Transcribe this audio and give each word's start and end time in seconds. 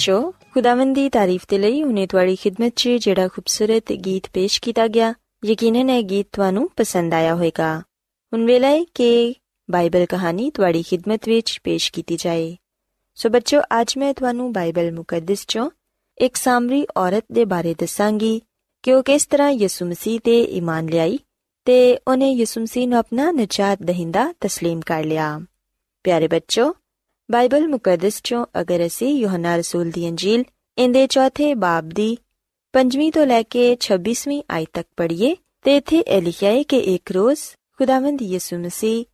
ਬੱਚੋ 0.00 0.32
ਖੁਦਾਵੰਦ 0.54 0.94
ਦੀ 0.94 1.08
ਤਾਰੀਫ 1.08 1.42
ਦੇ 1.48 1.58
ਲਈ 1.58 1.82
ਹੁਨੇ 1.82 2.06
ਤੁਹਾਡੀ 2.06 2.36
ਖidmat 2.36 2.70
'ਚ 2.76 2.88
ਜਿਹੜਾ 2.98 3.28
ਖੂਬਸੂਰਤ 3.28 3.92
ਗੀਤ 4.04 4.28
ਪੇਸ਼ 4.32 4.60
ਕੀਤਾ 4.60 4.86
ਗਿਆ 4.88 5.12
ਯਕੀਨਨ 5.44 5.90
ਇਹ 5.90 6.02
ਗੀਤ 6.02 6.26
ਤੁਹਾਨੂੰ 6.32 6.68
ਪਸੰਦ 6.76 7.14
ਆਇਆ 7.14 7.34
ਹੋਵੇਗਾ 7.34 7.78
ਹੁਣ 8.32 8.46
ਵੇਲਾ 8.46 8.68
ਹੈ 8.68 8.84
ਕਿ 8.94 9.34
ਬਾਈਬਲ 9.68 10.06
ਕਹਾਣੀ 10.06 10.50
ਤੁਹਾਡੀ 10.50 10.82
ਖidmat 10.82 11.28
ਵਿੱਚ 11.28 11.58
ਪੇਸ਼ 11.64 11.90
ਕੀਤੀ 11.92 12.16
ਜਾਏ 12.16 12.56
ਸੋ 13.18 13.28
ਬੱਚੋ 13.28 13.60
ਅੱਜ 13.80 13.96
ਮੈਂ 13.98 14.12
ਤੁਹਾਨੂੰ 14.14 14.52
ਬਾਈਬਲ 14.52 14.90
ਮੁਕੱਦਸ 14.92 15.44
'ਚੋਂ 15.44 15.70
ਇੱਕ 16.18 16.36
ਸਾਮਰੀ 16.36 16.86
ਔਰਤ 16.96 17.24
ਦੇ 17.32 17.44
ਬਾਰੇ 17.44 17.74
ਦੱਸਾਂਗੀ 17.74 18.40
ਕਿ 18.84 18.92
ਉਹ 18.92 19.02
ਕਿਸ 19.02 19.26
ਤਰ੍ਹਾਂ 19.26 19.50
ਯਿਸੂ 19.50 19.86
ਮਸੀਹ 19.86 20.20
ਤੇ 20.24 20.40
ਈਮਾਨ 20.54 20.88
ਲਿਆਈ 20.88 21.18
ਤੇ 21.66 21.76
ਉਹਨੇ 22.08 22.30
ਯਿਸੂ 22.30 22.60
ਮਸੀਹ 22.60 22.88
ਨੂੰ 22.88 22.98
ਆਪਣਾ 22.98 23.30
ਨਜਾਤ 23.32 23.82
ਦਹਿੰਦਾ 23.82 24.32
تسلیم 24.46 24.80
ਕਰ 24.86 25.04
ਲਿਆ 25.04 25.38
ਪਿਆਰੇ 26.04 26.28
ਬੱਚੋ 26.28 26.72
ਬਾਈਬਲ 27.31 27.67
ਮੁਕੱਦਸ 27.67 28.19
ਚੋਂ 28.23 28.45
ਅਗਰ 28.61 28.85
ਅਸੀਂ 28.85 29.09
ਯੋਹਨਾ 29.15 29.55
ਰਸੂਲ 29.55 29.89
ਦੀ 29.91 30.07
ਅੰਜੀਲ 30.09 30.43
ਇਹਦੇ 30.77 31.05
ਚੌਥੇ 31.07 31.53
ਬਾਬ 31.55 31.89
ਦੀ 31.89 32.07
5ਵੀਂ 32.73 33.11
ਤੋਂ 33.11 33.25
ਲੈ 33.25 33.41
ਕੇ 33.45 33.63
26ਵੀਂ 33.81 34.41
ਆਇਤ 34.51 34.69
ਤੱਕ 34.73 34.87
ਪੜ੍ਹੀਏ, 34.97 35.35
ਤੇ 35.65 35.75
ਇੱਥੇ 35.77 35.99
ਇਹ 35.99 36.21
ਲਿਖਿਆ 36.21 36.51
ਹੈ 36.51 36.63
ਕਿ 36.63 36.77
ਇੱਕ 36.93 37.11
ਰੋਜ਼ 37.11 37.39
ਖੁਦਾਵੰਦ 37.79 38.21
ਯਿਸੂ 38.21 38.57
ਮਸੀਹ 38.57 39.05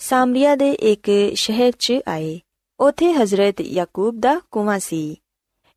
ਸਾਮਰੀਆ 0.00 0.54
ਦੇ 0.56 0.70
ਇੱਕ 0.90 1.10
ਸ਼ਹਿਰ 1.34 1.72
'ਚ 1.78 1.98
ਆਏ। 2.08 2.38
ਉਥੇ 2.80 3.12
ਹਜ਼ਰਤ 3.12 3.60
ਯਾਕੂਬ 3.60 4.20
ਦਾ 4.20 4.40
ਕੁਵਾਂ 4.50 4.78
ਸੀ, 4.78 5.18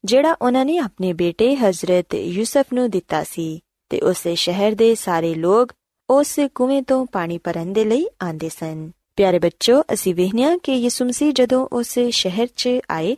ਜਿਹੜਾ 0.03 0.35
ਉਹਨਾਂ 0.41 0.65
ਨੇ 0.65 0.77
ਆਪਣੇ 0.77 1.11
ਬੇਟੇ 1.13 1.55
ਹਜ਼ਰਤ 1.55 2.15
ਯੂਸਫ 2.15 2.73
ਨੂੰ 2.73 2.89
ਦਿੱਤਾ 2.89 3.23
ਸੀ, 3.23 3.47
ਤੇ 3.91 4.00
ਉਸੇ 4.01 4.35
ਸ਼ਹਿਰ 4.35 4.75
ਦੇ 4.75 4.93
ਸਾਰੇ 4.95 5.33
ਲੋਕ 5.35 5.73
ਉਸ 6.09 6.39
ਕੁਵੇਂ 6.55 6.81
ਤੋਂ 6.83 7.05
ਪਾਣੀ 7.05 7.38
ਭਰਨ 7.38 7.73
ਦੇ 7.73 7.85
ਲਈ 7.85 8.05
ਆਂਦੇ 8.23 8.50
ਸਨ। 8.50 8.89
ਪਿਆਰੇ 9.17 9.39
ਬੱਚੋ, 9.39 9.83
ਅਸੀਂ 9.93 10.15
ਵੇਖਿਆ 10.15 10.57
ਕਿ 10.57 10.73
ਯਿਸੂ 10.73 11.05
ਮਸੀਹ 11.05 11.31
ਜਦੋਂ 11.33 11.67
ਉਸ 11.73 11.99
ਸ਼ਹਿਰ 12.09 12.47
'ਚ 12.55 12.69
ਆਏ 12.91 13.15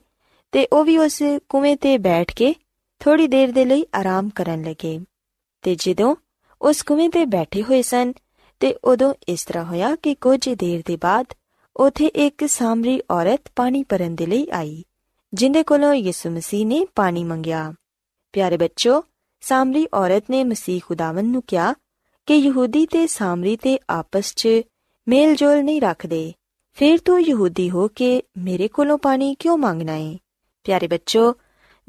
ਤੇ 0.51 0.67
ਉਹ 0.73 0.83
ਵੀ 0.85 0.97
ਉਸ 0.97 1.21
ਕੁਵੇਂ 1.49 1.75
ਤੇ 1.77 1.97
ਬੈਠ 1.97 2.33
ਕੇ 2.35 2.55
ਥੋੜੀ 2.99 3.27
ਦੇਰ 3.27 3.51
ਦੇ 3.51 3.65
ਲਈ 3.65 3.85
ਆਰਾਮ 3.95 4.29
ਕਰਨ 4.29 4.63
ਲੱਗੇ 4.63 4.99
ਤੇ 5.61 5.75
ਜਦੋਂ 5.75 6.15
ਉਸ 6.61 6.81
ਕੁਵੇਂ 6.83 7.09
ਤੇ 7.09 7.25
ਬੈਠੇ 7.25 7.63
ਹੋਏ 7.63 7.81
ਸਨ 7.81 8.13
ਤੇ 8.59 8.75
ਉਦੋਂ 8.83 9.13
ਇਸ 9.27 9.45
ਤਰ੍ਹਾਂ 9.45 9.65
ਹੋਇਆ 9.65 9.95
ਕਿ 9.95 10.15
ਕੁਝ 10.15 10.49
ਦੇਰ 10.49 10.81
ਦੇ 10.85 10.97
ਬਾਅਦ 11.01 11.25
ਉਥੇ 11.75 12.05
ਇੱਕ 12.05 12.45
ਸਾਮਰੀ 12.49 13.01
ਔਰਤ 13.11 13.41
ਪਾਣੀ 13.55 13.83
ਭਰਨ 13.83 14.15
ਦੇ 14.15 14.25
ਲਈ 14.25 14.47
ਆਈ, 14.53 14.83
ਜਿੰਦੇ 15.33 15.63
ਕੋਲੋਂ 15.63 15.93
ਯਿਸੂ 15.93 16.29
ਮਸੀਹ 16.29 16.65
ਨੇ 16.65 16.85
ਪਾਣੀ 16.95 17.23
ਮੰਗਿਆ। 17.23 17.73
ਪਿਆਰੇ 18.33 18.57
ਬੱਚੋ 18.57 19.03
ਸਾਮਰੀ 19.41 19.87
ਔਰਤ 19.93 20.23
ਨੇ 20.29 20.43
ਮਸੀਹ 20.43 20.81
ਖੁਦਾਵੰਦ 20.85 21.31
ਨੂੰ 21.31 21.43
ਕਿਹਾ 21.47 21.73
ਕਿ 22.27 22.35
ਯਹੂਦੀ 22.35 22.85
ਤੇ 22.85 23.07
ਸਾਮਰੀ 23.07 23.55
ਤੇ 23.55 23.79
ਆਪਸ 23.89 24.33
'ਚ 24.35 24.47
ਮੇਲ 25.09 25.35
ਜੋਲ 25.35 25.63
ਨਹੀਂ 25.63 25.81
ਰੱਖਦੇ। 25.81 26.33
ਫਿਰ 26.73 26.99
ਤੂੰ 27.05 27.21
ਯਹੂਦੀ 27.21 27.69
ਹੋ 27.69 27.87
ਕੇ 27.87 28.23
ਮੇਰੇ 28.37 28.67
ਕੋਲੋਂ 28.67 28.97
ਪਾਣੀ 28.97 29.35
ਕਿਉਂ 29.39 29.57
ਮੰਗਣਾ 29.57 29.95
ਏ? 29.95 30.17
ਪਿਆਰੇ 30.63 30.87
ਬੱਚੋ, 30.87 31.35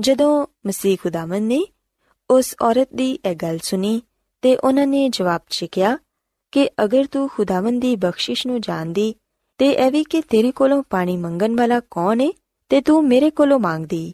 ਜਦੋਂ 0.01 0.47
ਮਸੀਹ 0.67 0.99
ਖੁਦਾਵੰਦ 1.03 1.43
ਨੇ 1.43 1.65
ਉਸ 2.31 2.55
ਔਰਤ 2.63 2.89
ਦੀ 2.95 3.19
ਇਹ 3.25 3.37
ਗੱਲ 3.37 3.59
ਸੁਣੀ 3.63 4.03
ਤੇ 4.43 4.57
ਉਹਨਾਂ 4.57 4.87
ਨੇ 4.87 5.09
ਜਵਾਬ 5.09 5.41
'ਚ 5.51 5.65
ਕਿਹਾ 5.65 5.99
ਕਿ 6.53 6.71
ਅਗਰ 6.85 7.05
ਤੂੰ 7.05 7.29
ਖੁਦਾਵੰਦ 7.29 7.81
ਦੀ 7.81 7.97
ਬਖਸ਼ਿਸ਼ 7.97 8.47
ਨੂੰ 8.47 8.61
ਜਾਣਦੀ 8.61 9.15
ਤੇ 9.59 9.71
ਇਹ 9.71 9.91
ਵੀ 9.91 10.05
ਕਿ 10.05 10.23
ਤੇਰੇ 10.23 10.53
ਕੋਲੋਂ 10.53 10.83
ਪਾਣੀ 10.91 11.17
ਮੰਗਣ 11.17 11.57
ਵਾਲਾ 11.57 11.81
ਕੌਣ 11.81 12.21
ਹੈ 12.21 12.29
ਤੇ 12.69 12.81
ਤੂੰ 12.81 13.09
ਮੇਰੇ 13.09 13.31
ਕੋਲੋਂ 13.31 13.59
ਮੰਗਦੀ, 13.59 14.13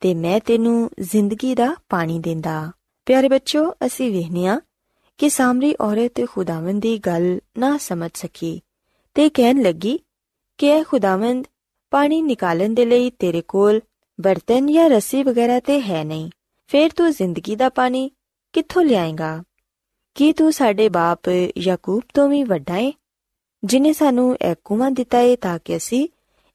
ਤੇ 0.00 0.14
ਮੈਂ 0.14 0.40
ਤੈਨੂੰ 0.40 0.90
ਜ਼ਿੰਦਗੀ 1.00 1.54
ਦਾ 1.54 1.76
ਪਾਣੀ 1.88 2.18
ਦਿੰਦਾ। 2.18 2.72
ਪਿਆਰੇ 3.06 3.28
ਬੱਚੋ, 3.28 3.72
ਅਸੀਂ 3.86 4.12
ਵੇਖਨੀਆ 4.12 4.60
ਕਿ 5.18 5.28
ਸਾਮਰੀ 5.28 5.74
ਔਰਤ 5.80 6.26
ਖੁਦਾਵੰਦ 6.30 6.82
ਦੀ 6.82 6.98
ਗੱਲ 6.98 7.40
ਨਾ 7.58 7.78
ਸਮਝ 7.78 8.10
ਸਕੀ 8.14 8.60
ਤੇ 9.14 9.28
ਕਹਿਣ 9.28 9.62
ਲੱਗੀ, 9.62 10.00
ਕਿ 10.58 10.66
ਇਹ 10.66 10.84
ਖੁਦਾਵੰਦ 10.84 11.46
ਪਾਣੀ 11.90 12.22
ਨਿਕਾਲਣ 12.22 12.74
ਦੇ 12.74 12.86
ਲਈ 12.86 13.10
ਤੇਰੇ 13.10 13.42
ਕੋਲ 13.42 13.80
ਬਰਤਨ 14.20 14.72
ਜਾਂ 14.72 14.90
ਰੱਸੀ 14.90 15.22
ਵਗੈਰਾ 15.22 15.60
ਤੇ 15.60 15.80
ਹੈ 15.80 16.04
ਨਹੀਂ। 16.04 16.30
ਫੇਰ 16.66 16.90
ਤੂੰ 16.90 17.12
ਜ਼ਿੰਦਗੀ 17.12 17.56
ਦਾ 17.56 17.68
ਪਾਣੀ 17.68 18.10
ਕਿੱਥੋਂ 18.52 18.82
ਲਿਆਏਗਾ? 18.82 19.42
ਕੀ 20.14 20.32
ਤੂੰ 20.32 20.52
ਸਾਡੇ 20.52 20.88
ਬਾਪ 20.88 21.20
ਯਾਕੂਬ 21.58 22.02
ਤੋਂ 22.14 22.28
ਵੀ 22.28 22.42
ਵੱਡਾ 22.44 22.74
ਹੈ 22.74 22.92
ਜਿਨੇ 23.64 23.92
ਸਾਨੂੰ 23.92 24.36
ਇਹ 24.42 24.54
ਕੂਆਂ 24.64 24.90
ਦਿੱਤਾ 24.90 25.18
ਹੈ 25.18 25.36
ਤਾਂ 25.36 25.58
ਕਿ 25.64 25.76
ਅਸੀਂ 25.76 26.08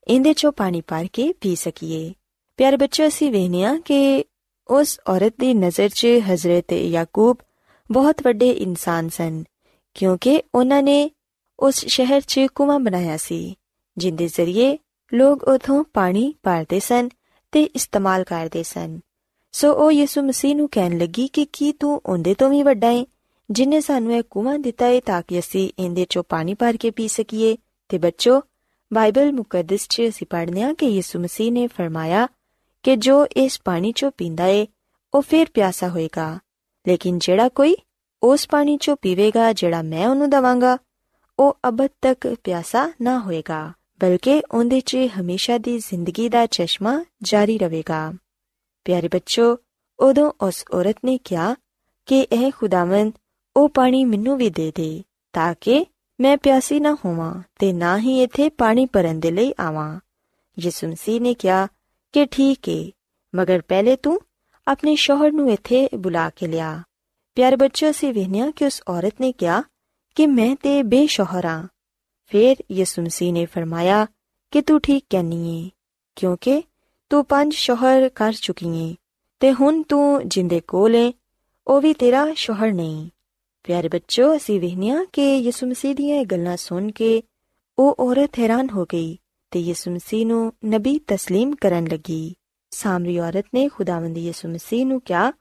ਇਹਦੇ 0.07 0.33
ਚੋਂ 0.33 0.51
ਪਾਣੀ 0.51 0.81
ਭਰ 0.81 1.07
ਕੇ 1.13 1.33
ਪੀ 1.33 1.55
ਸਕੀਏ? 1.55 2.13
ਪਿਆਰੇ 2.57 2.77
ਬੱਚੋ, 2.77 3.07
ਅਸੀਂ 3.07 3.31
ਵੇਖਿਆ 3.31 3.79
ਕਿ 3.85 4.25
ਉਸ 4.67 4.99
ਔਰਤ 5.07 5.33
ਦੀ 5.39 5.53
ਨਜ਼ਰ 5.53 5.89
'ਚ 5.89 6.05
ਹਜ਼ਰਤ 6.05 6.73
ਯਾਕੂਬ 6.73 7.37
ਬਹੁਤ 7.91 8.15
ਵੱਡੇ 8.23 8.49
ਇਨਸਾਨ 8.49 9.09
ਸਨ, 9.09 9.43
ਕਿਉਂਕਿ 9.93 10.43
ਉਹਨਾਂ 10.55 10.83
ਨੇ 10.83 11.11
ਉਸ 11.59 11.85
ਸ਼ਹਿਰ 11.85 12.21
'ਚ 12.21 12.39
ਕੁਵਾਂ 12.55 12.79
ਬਣਾਇਆ 12.79 13.17
ਸੀ, 13.17 13.55
ਜਿੰਦੇ 13.97 14.27
ਜ਼ਰੀਏ 14.27 14.77
ਲੋਕ 15.13 15.43
ਉਥੋਂ 15.43 15.83
ਪਾਣੀ 15.83 16.33
ਭਰਦੇ 16.43 16.79
ਸਨ 16.79 17.09
ਤੇ 17.51 17.63
ਇਸਤੇਮਾਲ 17.63 18.23
ਕਰਦੇ 18.23 18.63
ਸਨ। 18.63 18.99
ਸੋ 19.51 19.73
ਉਹ 19.73 19.91
ਯਿਸੂ 19.91 20.21
ਮਸੀਹ 20.21 20.55
ਨੂੰ 20.55 20.69
ਕਹਿਣ 20.71 20.97
ਲੱਗੀ 20.97 21.27
ਕਿ 21.27 21.45
ਕੀ 21.45 21.71
ਤੂੰ 21.71 22.01
ਉਹਦੇ 22.05 22.33
ਤੋਂ 22.33 22.49
ਵੀ 22.49 22.63
ਵੱਡਾ 22.63 22.87
ਹੈ 22.87 23.05
ਜਿਨੇ 23.51 23.81
ਸਾਨੂੰ 23.81 24.15
ਇਹ 24.15 24.23
ਕੂਆਂ 24.29 24.59
ਦਿੱਤਾ 24.59 24.85
ਹੈ 24.85 24.99
ਤਾਂ 24.99 25.21
ਕਿ 25.27 25.39
ਅਸੀਂ 25.39 25.69
ਇਹਦੇ 25.79 26.05
ਚੋਂ 26.09 26.23
ਪਾਣੀ 26.29 26.53
ਭਰ 26.53 26.77
ਕੇ 26.77 26.91
ਪੀ 26.91 27.07
ਸਕੀਏ। 27.07 27.57
ਤੇ 27.89 27.97
ਬੱਚੋ, 27.97 28.41
ਬਾਈਬਲ 28.93 29.31
ਮੁਕੱਦਸ 29.31 29.87
'ਚ 29.87 30.01
ਅਸੀਂ 30.01 30.27
ਪੜ੍ਹਦੇ 30.29 30.61
ਹਾਂ 30.61 30.73
ਕਿ 30.73 30.85
ਯਿਸੂ 30.85 31.19
ਮਸੀਹ 31.19 31.51
ਨੇ 31.51 31.67
ਫਰਮਾਇਆ 31.67 32.27
ਕਿ 32.83 32.95
ਜੋ 32.95 33.25
ਇਸ 33.25 33.61
ਪਾਣੀ 33.65 33.91
ਚੋਂ 33.91 34.11
ਪੀਂਦਾ 34.11 34.45
ਏ, 34.45 34.67
ਉਹ 35.13 35.21
ਫਿਰ 35.21 35.47
ਪਿਆਸਾ 35.53 35.89
ਹੋਏਗਾ। 35.89 36.39
ਲੇਕਿਨ 36.87 37.19
ਜਿਹੜਾ 37.19 37.49
ਕੋਈ 37.49 37.75
ਉਸ 38.23 38.47
ਪਾਣੀ 38.49 38.77
ਚੋਂ 38.77 38.95
ਪੀਵੇਗਾ, 39.01 39.53
ਜਿਹੜਾ 39.53 39.81
ਮੈਂ 39.81 40.07
ਉਹਨੂੰ 40.07 40.29
ਦਵਾਂਗਾ, 40.29 40.77
ਉਹ 41.39 41.57
ਅਬਦ 41.67 41.89
ਤੱਕ 42.01 42.35
ਪਿਆਸਾ 42.43 42.93
ਨਾ 43.01 43.19
ਹੋਏਗਾ, 43.19 43.71
ਬਲਕਿ 43.99 44.41
ਉਹਦੇ 44.51 44.79
'ਚ 44.79 44.97
ਹਮੇਸ਼ਾ 45.19 45.57
ਦੀ 45.57 45.77
ਜ਼ਿੰਦਗੀ 45.79 46.29
ਦਾ 46.29 46.45
ਚਸ਼ਮਾ 46.45 47.03
ਜਾਰੀ 47.21 47.57
ਰਹੇਗਾ। 47.57 48.13
ਪਿਆਰੇ 48.85 49.07
ਬੱਚੋ, 49.07 49.57
ਉਦੋਂ 49.99 50.31
ਉਸ 50.41 50.63
ਔਰਤ 50.73 50.95
ਨੇ 51.05 51.17
ਕਿਹਾ 51.17 51.55
ਕਿ 52.05 52.21
ਇਹ 52.21 52.51
ਖੁਦਾਵੰਦ 52.57 53.13
ਉਹ 53.55 53.69
ਪਾਣੀ 53.69 54.03
ਮੈਨੂੰ 54.05 54.37
ਵੀ 54.37 54.49
ਦੇ 54.49 54.71
ਦੇ, 54.75 55.03
ਤਾਂ 55.33 55.53
ਕਿ 55.61 55.85
ਮੈਂ 56.21 56.37
ਪਿਆਸੀ 56.37 56.79
ਨਾ 56.79 56.97
ਹੋਵਾਂ 57.05 57.41
ਤੇ 57.59 57.73
ਨਾ 57.73 57.97
ਹੀ 57.99 58.21
ਇੱਥੇ 58.23 58.49
ਪਾਣੀ 58.49 58.85
ਭਰਨ 58.85 59.19
ਦੇ 59.19 59.31
ਲਈ 59.31 59.53
ਆਵਾਂ। 59.59 59.99
ਯਿਸੂ 60.59 60.87
ਮਸੀਹ 60.87 61.21
ਨੇ 61.21 61.33
ਕਿਹਾ 61.33 61.67
ਕਿ 62.13 62.25
ਠੀਕ 62.25 62.69
ਏ, 62.69 62.91
ਮਗਰ 63.35 63.61
ਪਹਿਲੇ 63.61 63.95
ਤੂੰ 63.95 64.19
ਆਪਣੇ 64.66 64.94
ਸ਼ੋਹਰ 64.94 65.32
ਨੂੰ 65.32 65.50
ਇੱਥੇ 65.50 65.88
ਬੁਲਾ 65.94 66.30
ਕੇ 66.30 66.46
ਲਿਆ 66.46 66.82
ਪਿਆਰੇ 67.34 67.56
ਬੱਚੋ 67.56 67.90
ਅਸੀਂ 67.90 68.14
ਵੇਖਿਆ 68.14 68.50
ਕਿ 68.50 68.66
ਉਸ 68.66 68.82
ਔਰਤ 68.88 69.20
ਨੇ 69.20 69.32
ਕਿਹਾ 69.32 69.62
ਕਿ 70.14 70.26
ਮੈਂ 70.26 70.56
ਤੇ 70.56 70.82
ਬੇਸ਼ੋਹਰ 70.82 71.46
ਹਾਂ 71.46 71.68
ਫਿਰ 72.26 72.56
ਯਿਸੂ 72.72 73.02
ਮਸੀਹ 73.02 73.32
ਨੇ 73.32 73.46
ਫਰਮਾਇਆ 73.46 74.06
ਕਿ 74.50 74.60
ਤੂੰ 74.60 74.80
ਠੀਕ 74.80 75.04
ਕਹਿਨੀ 75.10 75.66
ਏ 75.66 75.70
ਕਿਉਂਕਿ 76.16 76.62
ਤੂੰ 77.10 77.24
ਪੰਜ 77.24 77.54
ਸ਼ੋਹਰ 77.54 78.08
ਕਰ 78.08 78.32
ਚੁੱਕੀ 78.32 78.90
ਏ 78.90 78.94
ਤੇ 79.40 79.52
ਹੁਣ 79.52 79.82
ਤੂੰ 79.82 80.28
ਜਿੰਦੇ 80.28 80.60
ਕੋਲ 80.60 80.94
ਏ 80.94 81.12
ਉਹ 81.66 81.80
ਵੀ 81.80 81.94
ਤੇਰਾ 81.94 82.32
ਸ਼ੋਹਰ 82.36 82.72
ਨਹੀਂ 82.72 83.10
ਪਿਆਰੇ 83.62 83.88
ਬੱਚੋ 83.88 84.36
ਅਸੀਂ 84.36 84.60
ਵੇਖਿਆ 84.60 85.04
ਕਿ 85.12 85.36
ਯਿਸੂ 85.36 85.66
ਮਸੀਹ 85.66 85.94
ਦੀਆਂ 85.94 86.16
ਇਹ 86.16 86.26
ਗੱਲਾਂ 86.26 86.56
ਸੁਣ 86.56 86.90
ਕੇ 86.90 87.22
ਉਹ 87.78 87.96
ਔਰਤ 87.98 88.38
ਹੈਰਾਨ 88.38 88.70
ਹੋ 88.70 88.84
ਗਈ 88.84 89.18
ਤੇ 89.50 89.60
ਯਿਸੂ 89.60 89.90
ਮਸੀਹ 89.90 90.26
ਨੂੰ 90.26 90.52
ਨਬੀ 90.64 91.00
تسلیم 91.12 91.54
ਕਰਨ 91.60 91.86
ਲੱਗੀ 91.88 92.34
ਸਾਮਰੀ 92.71 93.19
ਔਰਤ 93.19 93.45
ਨੇ 93.53 93.67
ਖੁਦਾਵੰਦ 93.67 94.17
ਯਿਸੂ 94.17 94.49
ਮਸੀਹ 94.49 94.85
ਨੂੰ 94.85 95.01
ਕਿਹਾ 95.01 95.31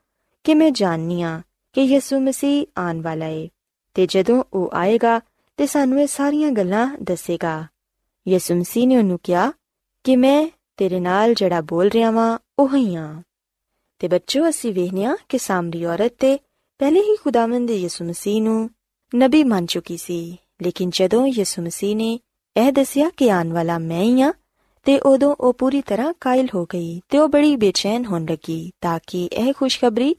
ਕਿ 0.44 0.55
ਮੈਂ 0.55 0.71
ਜਾਣਨੀ 0.71 1.23
ਆ 1.23 1.43
ਕਿ 1.73 1.82
ਯਿਸੂ 1.82 2.21
ਮਸੀਹ 2.21 2.67
ਆਉਣ 2.79 3.03
ਵਾਲਾ 3.03 3.27
ਏ 3.27 3.49
ਤੇ 3.94 4.06
ਜਦੋਂ 4.06 4.44
ਉਹ 4.53 4.71
ਆਏਗਾ 4.75 5.21
ਤੇ 5.56 5.67
ਸਾਨੂੰ 5.67 6.00
ਇਹ 6.00 6.06
ਸਾਰੀਆਂ 6.06 6.50
ਗੱਲਾਂ 6.50 6.97
ਦੱਸੇਗਾ। 7.03 7.67
ਯਿਸੂ 8.29 8.55
ਮਸੀਹ 8.55 8.88
ਨੇ 8.88 8.97
ਉਹਨੂੰ 8.97 9.19
ਕਿਹਾ 9.23 9.53
ਕਿ 10.05 10.17
ਮੈਂ 10.17 10.49
ਤੇਰੇ 10.77 11.00
ਨਾਲ 11.00 11.35
ਜਿਹੜਾ 11.35 11.61
ਬੋਲ 11.61 11.88
ਰਿਹਾ 11.88 12.11
ਵਾਂ, 12.11 12.38
ਉਹ 12.59 12.77
ਹੀ। 12.77 12.94
ਆ 12.94 13.23
ਤੇ 13.99 14.09
ਬੱਚੋ, 14.09 14.49
ਅਸੀਂ 14.49 14.75
ਵੇਖਿਆ 14.75 15.17
ਕਿ 15.29 15.38
ਸਾਮਰੀ 15.38 15.85
ਔਰਤ 15.85 16.12
ਤੇ 16.19 16.38
ਪਹਿਲੇ 16.79 17.00
ਹੀ 17.00 17.17
ਖੁਦਾਵੰਦ 17.17 17.71
ਯਿਸੂ 17.71 18.05
ਮਸੀਹ 18.05 18.43
ਨੂੰ 18.43 18.71
ਨਬੀ 19.17 19.44
ਮੰਨ 19.44 19.67
ਚੁੱਕੀ 19.67 19.97
ਸੀ। 19.97 20.37
ਲੇਕਿਨ 20.62 20.91
ਜਦੋਂ 20.93 21.26
ਯਿਸੂ 21.26 21.62
ਮਸੀਹ 21.62 21.97
ਨੇ 21.97 22.21
ਇਹ 22.56 22.73
ਦੱਸਿਆ 22.73 23.11
ਕਿ 23.17 23.31
ਆਉਣ 23.31 23.53
ਵਾਲਾ 23.53 23.79
ਮੈਂ 23.79 24.03
ਹੀ 24.03 24.23
ਆ 24.23 24.33
ਤੇ 24.82 25.00
ਉਦੋਂ 25.00 25.37
ਉਹ 25.41 25.55
ਪੂਰੀ 25.55 25.81
ਤਰ੍ਹਾਂ 25.81 26.15
ਕਾਇਲ 26.21 26.49
ਹੋ 26.55 26.65
ਗਈ 26.65 27.00
ਤੇ 27.09 27.19
ਉਹ 27.19 27.29
ਬੜੀ 27.29 27.56
ਬੇਚੈਨ 27.56 28.05
ਹੋਣ 28.05 28.27
ਲੱਗੀ 28.31 28.73
ਤਾਂ 28.81 28.99
ਕਿ 29.06 29.29
ਇਹ 29.32 29.53
ਖੁਸ਼ਖਬਰੀ 29.53 30.17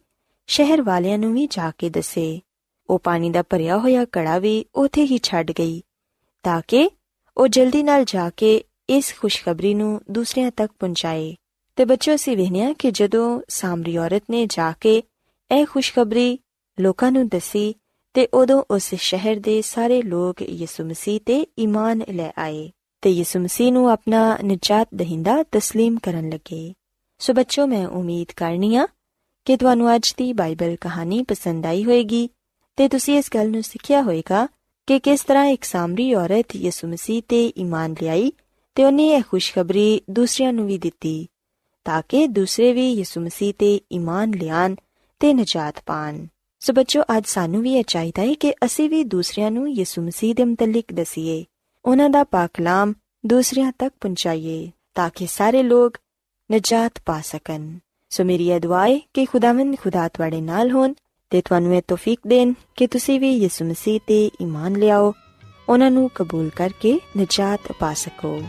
ਸ਼ਹਿਰ 0.47 0.81
ਵਾਲਿਆਂ 0.81 1.17
ਨੂੰ 1.17 1.33
ਵੀ 1.33 1.47
ਜਾ 1.47 1.71
ਕੇ 1.77 1.89
ਦੱਸੇ। 1.89 2.39
ਉਹ 2.89 2.99
ਪਾਣੀ 2.99 3.29
ਦਾ 3.29 3.41
ਭਰਿਆ 3.41 3.77
ਹੋਇਆ 3.77 4.05
ਕੜਾ 4.05 4.39
ਵੀ 4.39 4.65
ਉਥੇ 4.75 5.03
ਹੀ 5.03 5.19
ਛੱਡ 5.23 5.51
ਗਈ 5.51 5.81
ਤਾਂ 6.43 6.61
ਕਿ 6.67 6.89
ਉਹ 7.37 7.47
ਜਲਦੀ 7.47 7.83
ਨਾਲ 7.83 8.05
ਜਾ 8.05 8.29
ਕੇ 8.29 8.63
ਇਸ 8.89 9.15
ਖੁਸ਼ਖਬਰੀ 9.19 9.73
ਨੂੰ 9.73 10.01
ਦੂਸਰਿਆਂ 10.11 10.51
ਤੱਕ 10.51 10.73
ਪਹੁੰਚਾਏ। 10.79 11.35
ਤੇ 11.75 11.85
ਬੱਚੋ 11.85 12.15
ਅਸੀਂ 12.15 12.37
ਵੇਖਿਆ 12.37 12.73
ਕਿ 12.73 12.91
ਜਦੋਂ 12.91 13.41
ਸਾਮਰੀ 13.47 13.97
ਔਰਤ 13.97 14.23
ਨੇ 14.29 14.45
ਜਾ 14.45 14.73
ਕੇ 14.81 15.03
ਇਹ 15.51 15.65
ਖੁਸ਼ਖਬਰੀ 15.65 16.39
ਲੋਕਾਂ 16.79 17.11
ਨੂੰ 17.11 17.27
ਦੱਸੀ 17.27 17.75
ਤੇ 18.13 18.27
ਉਦੋਂ 18.33 18.63
ਉਸ 18.71 18.95
ਸ਼ਹਿਰ 18.95 19.39
ਦੇ 19.39 19.61
ਸਾਰੇ 19.61 20.01
ਲੋਕ 20.01 20.41
ਯਿਸੂ 20.41 20.85
ਮਸੀਹ 20.85 21.19
ਤੇ 21.25 21.45
ਈਮਾਨ 21.59 22.01
ਲੈ 22.09 22.31
ਆਏ। 22.37 22.71
ਤੇ 23.02 23.10
ਯਿਸੂ 23.10 23.40
ਮਸੀਹ 23.40 23.72
ਨੂੰ 23.72 23.90
ਆਪਣਾ 23.90 24.38
ਨਜਾਤ 24.44 24.88
ਦਹਿੰਦਾ 24.94 25.38
تسلیم 25.56 25.98
ਕਰਨ 26.02 26.28
ਲੱਗੇ 26.30 26.72
ਸੋ 27.20 27.32
ਬੱਚੋ 27.32 27.66
ਮੈਂ 27.66 27.86
ਉਮੀਦ 27.88 28.32
ਕਰਨੀ 28.36 28.74
ਆ 28.76 28.86
ਕਿ 29.46 29.56
ਤੁਹਾਨੂੰ 29.56 29.94
ਅੱਜ 29.94 30.12
ਦੀ 30.18 30.32
ਬਾਈਬਲ 30.32 30.76
ਕਹਾਣੀ 30.76 31.22
ਪਸੰਦ 31.22 31.66
ਆਈ 31.66 31.84
ਹੋਵੇਗੀ 31.84 32.28
ਤੇ 32.78 32.88
ਤੁਸੀਂ 32.88 33.18
ਇਸ 33.18 33.30
ਗੱਲ 33.34 33.50
ਨੂੰ 33.50 33.62
ਸਿੱਖਿਆ 33.62 34.02
ਹੋਵੇਗਾ 34.02 34.46
ਕਿ 34.88 34.98
ਕਿਸ 34.98 35.22
ਤਰ੍ਹਾਂ 35.22 35.44
ਇੱਕ 35.44 35.64
ਸਾਮਰੀ 35.64 36.12
ਔਰਤ 36.14 36.56
ਯਿਸੂ 36.56 36.88
ਮਸੀਹ 36.88 37.22
ਤੇ 37.28 37.46
ਈਮਾਨ 37.58 37.94
ਲਿਆਈ 38.02 38.30
ਤੇ 38.76 38.84
ਉਹਨੇ 38.84 39.08
ਇਹ 39.08 39.22
ਖੁਸ਼ਖਬਰੀ 39.22 40.00
ਦੂਸਰਿਆਂ 40.10 40.52
ਨੂੰ 40.52 40.66
ਵੀ 40.66 40.78
ਦਿੱਤੀ 40.78 41.26
ਤਾਂ 41.84 42.02
ਕਿ 42.08 42.26
ਦੂਸਰੇ 42.26 42.72
ਵੀ 42.72 42.90
ਯਿਸੂ 42.92 43.20
ਮਸੀਹ 43.20 43.54
ਤੇ 43.58 43.80
ਈਮਾਨ 43.92 44.30
ਲਿਆਣ 44.30 44.74
ਤੇ 45.20 45.32
ਨਜਾਤ 45.34 45.80
ਪਾਣ 45.86 46.26
ਸੋ 46.62 46.72
ਬੱਚੋ 46.72 47.02
ਅੱਜ 47.16 47.26
ਸਾਨੂੰ 47.26 47.62
ਵੀ 47.62 47.74
ਇਹ 47.74 47.84
ਚਾਹੀਦਾ 47.84 48.22
ਹੈ 48.22 48.34
ਕਿ 48.34 48.52
ਅਸੀਂ 48.64 48.88
ਵੀ 48.90 49.02
ਦੂਸਰਿਆਂ 49.04 49.50
ਨੂੰ 49.50 49.68
ਯਿਸੂ 49.70 50.02
ਮਸੀਹ 50.02 50.34
ਦੇ 50.34 50.44
ਮੁਤਲਕ 50.44 50.92
ਦਸੀਏ 50.92 51.44
ਉਹਨਾਂ 51.85 52.09
ਦਾ 52.09 52.23
ਪਾਕ 52.23 52.49
ਕਲਾਮ 52.53 52.93
ਦੂਸਰਿਆਂ 53.25 53.71
ਤੱਕ 53.79 53.95
ਪਹੁੰਚਾਈਏ 54.01 54.71
ਤਾਂ 54.95 55.09
ਕਿ 55.15 55.27
ਸਾਰੇ 55.27 55.63
ਲੋਕ 55.63 55.97
ਨਜਾਤ 56.51 56.91
ਪਾ 57.05 57.21
ਸਕਣ। 57.21 57.77
ਸੋ 58.09 58.23
ਮੇਰੀ 58.23 58.49
ਇਹ 58.49 58.59
ਦੁਆ 58.59 58.87
ਹੈ 58.87 58.99
ਕਿ 59.13 59.25
ਖੁਦਾਵੰਦ 59.25 59.75
ਖੁਦਾ 59.83 60.07
ਤੁਹਾਡੇ 60.07 60.41
ਨਾਲ 60.41 60.71
ਹੋਣ 60.71 60.93
ਤੇ 61.29 61.41
ਤੁਹਾਨੂੰ 61.41 61.75
ਇਹ 61.75 61.81
ਤੋਫੀਕ 61.87 62.19
ਦੇਣ 62.27 62.53
ਕਿ 62.75 62.87
ਤੁਸੀਂ 62.87 63.19
ਵੀ 63.19 63.31
ਯਿਸੂ 63.31 63.65
ਮਸੀਹ 63.65 63.99
ਤੇ 64.07 64.31
ਈਮਾਨ 64.41 64.75
ਲਿਆਓ, 64.75 65.13
ਉਹਨਾਂ 65.69 65.91
ਨੂੰ 65.91 66.09
ਕਬੂਲ 66.15 66.49
ਕਰਕੇ 66.49 66.99
ਨਜਾਤ 67.17 67.71
ਪਾ 67.71 67.93
ਸਕੋ। 67.93 68.43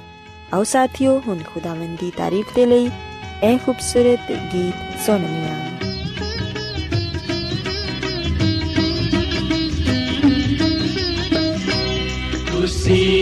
ਆਓ 0.55 0.65
ਸਾਥੀਓ, 0.65 1.23
ਹੁਣ 1.27 1.39
ਖੁਦਾਵੰਦ 1.55 1.99
ਦੀ 1.99 2.13
ਤਾਰੀਫ 2.17 2.47
ਦੇ 2.55 2.67
ਲਈ 2.67 2.91
ਇਹ 3.43 3.59
ਖੂਬਸੂਰਤ 3.59 4.33
ਗੀਤ 4.33 5.07
ਸੁਣੀਏ 5.07 5.49
ਤੁਸੀਂ 12.53 13.22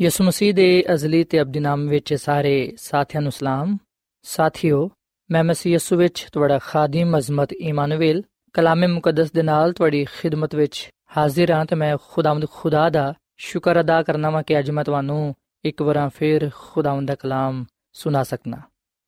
ਯਿਸੂ 0.00 0.24
ਮਸੀਹ 0.24 0.54
ਦੇ 0.54 0.84
ਅਜ਼ਲੀ 0.94 1.24
ਤੇ 1.24 1.40
ਅਬਦੀ 1.40 1.60
ਨਾਮ 1.60 1.88
ਵਿੱਚ 1.88 2.14
ਸਾਰੇ 2.14 2.74
ਸਾਥੀਆਂ 2.76 3.22
ਨੂੰ 3.22 3.32
ਸਲਾਮ। 3.32 3.78
ਸਾਥਿਓ, 4.22 4.90
ਮੈਂ 5.30 5.44
ਮਸੀਹ 5.44 5.72
ਯਿਸੂ 5.72 5.96
ਵਿੱਚ 5.96 6.26
ਤੁਹਾਡਾ 6.32 6.58
ਖਾਦਮ 6.58 7.18
ਅਜ਼ਮਤ 7.18 7.52
ਇਮਾਨੁਅਲ 7.52 8.22
ਕਲਾਮੇ 8.52 8.86
ਮੁਕੱਦਸ 8.86 9.32
ਦੇ 9.32 9.42
ਨਾਲ 9.42 9.72
ਤੁਹਾਡੀ 9.72 10.04
ਖਿਦਮਤ 10.04 10.54
ਵਿੱਚ 10.54 10.90
ਹਾਜ਼ਰ 11.16 11.50
ਹਾਂ 11.50 11.64
ਤੇ 11.64 11.76
ਮੈਂ 11.76 11.96
ਖੁਦਾਵੰਦ 12.08 12.46
ਖੁਦਾ 12.50 12.90
ਦਾ 12.90 13.14
ਸ਼ੁਕਰ 13.36 13.80
ਅਦਾ 13.80 14.02
ਕਰਨਾ 14.02 14.30
ਵਾਂ 14.30 14.42
ਕਿ 14.42 14.58
ਅੱਜ 14.58 14.70
ਮੈਂ 14.70 14.84
ਤੁਹਾਨੂੰ 14.84 15.34
ਇੱਕ 15.64 15.82
ਵਾਰ 15.82 16.08
ਫੇਰ 16.08 16.50
ਖੁਦਾਵੰਦ 16.54 17.08
ਦਾ 17.08 17.14
ਕਲਾਮ 17.14 17.64
ਸੁਣਾ 17.92 18.22
ਸਕਣਾ 18.22 18.56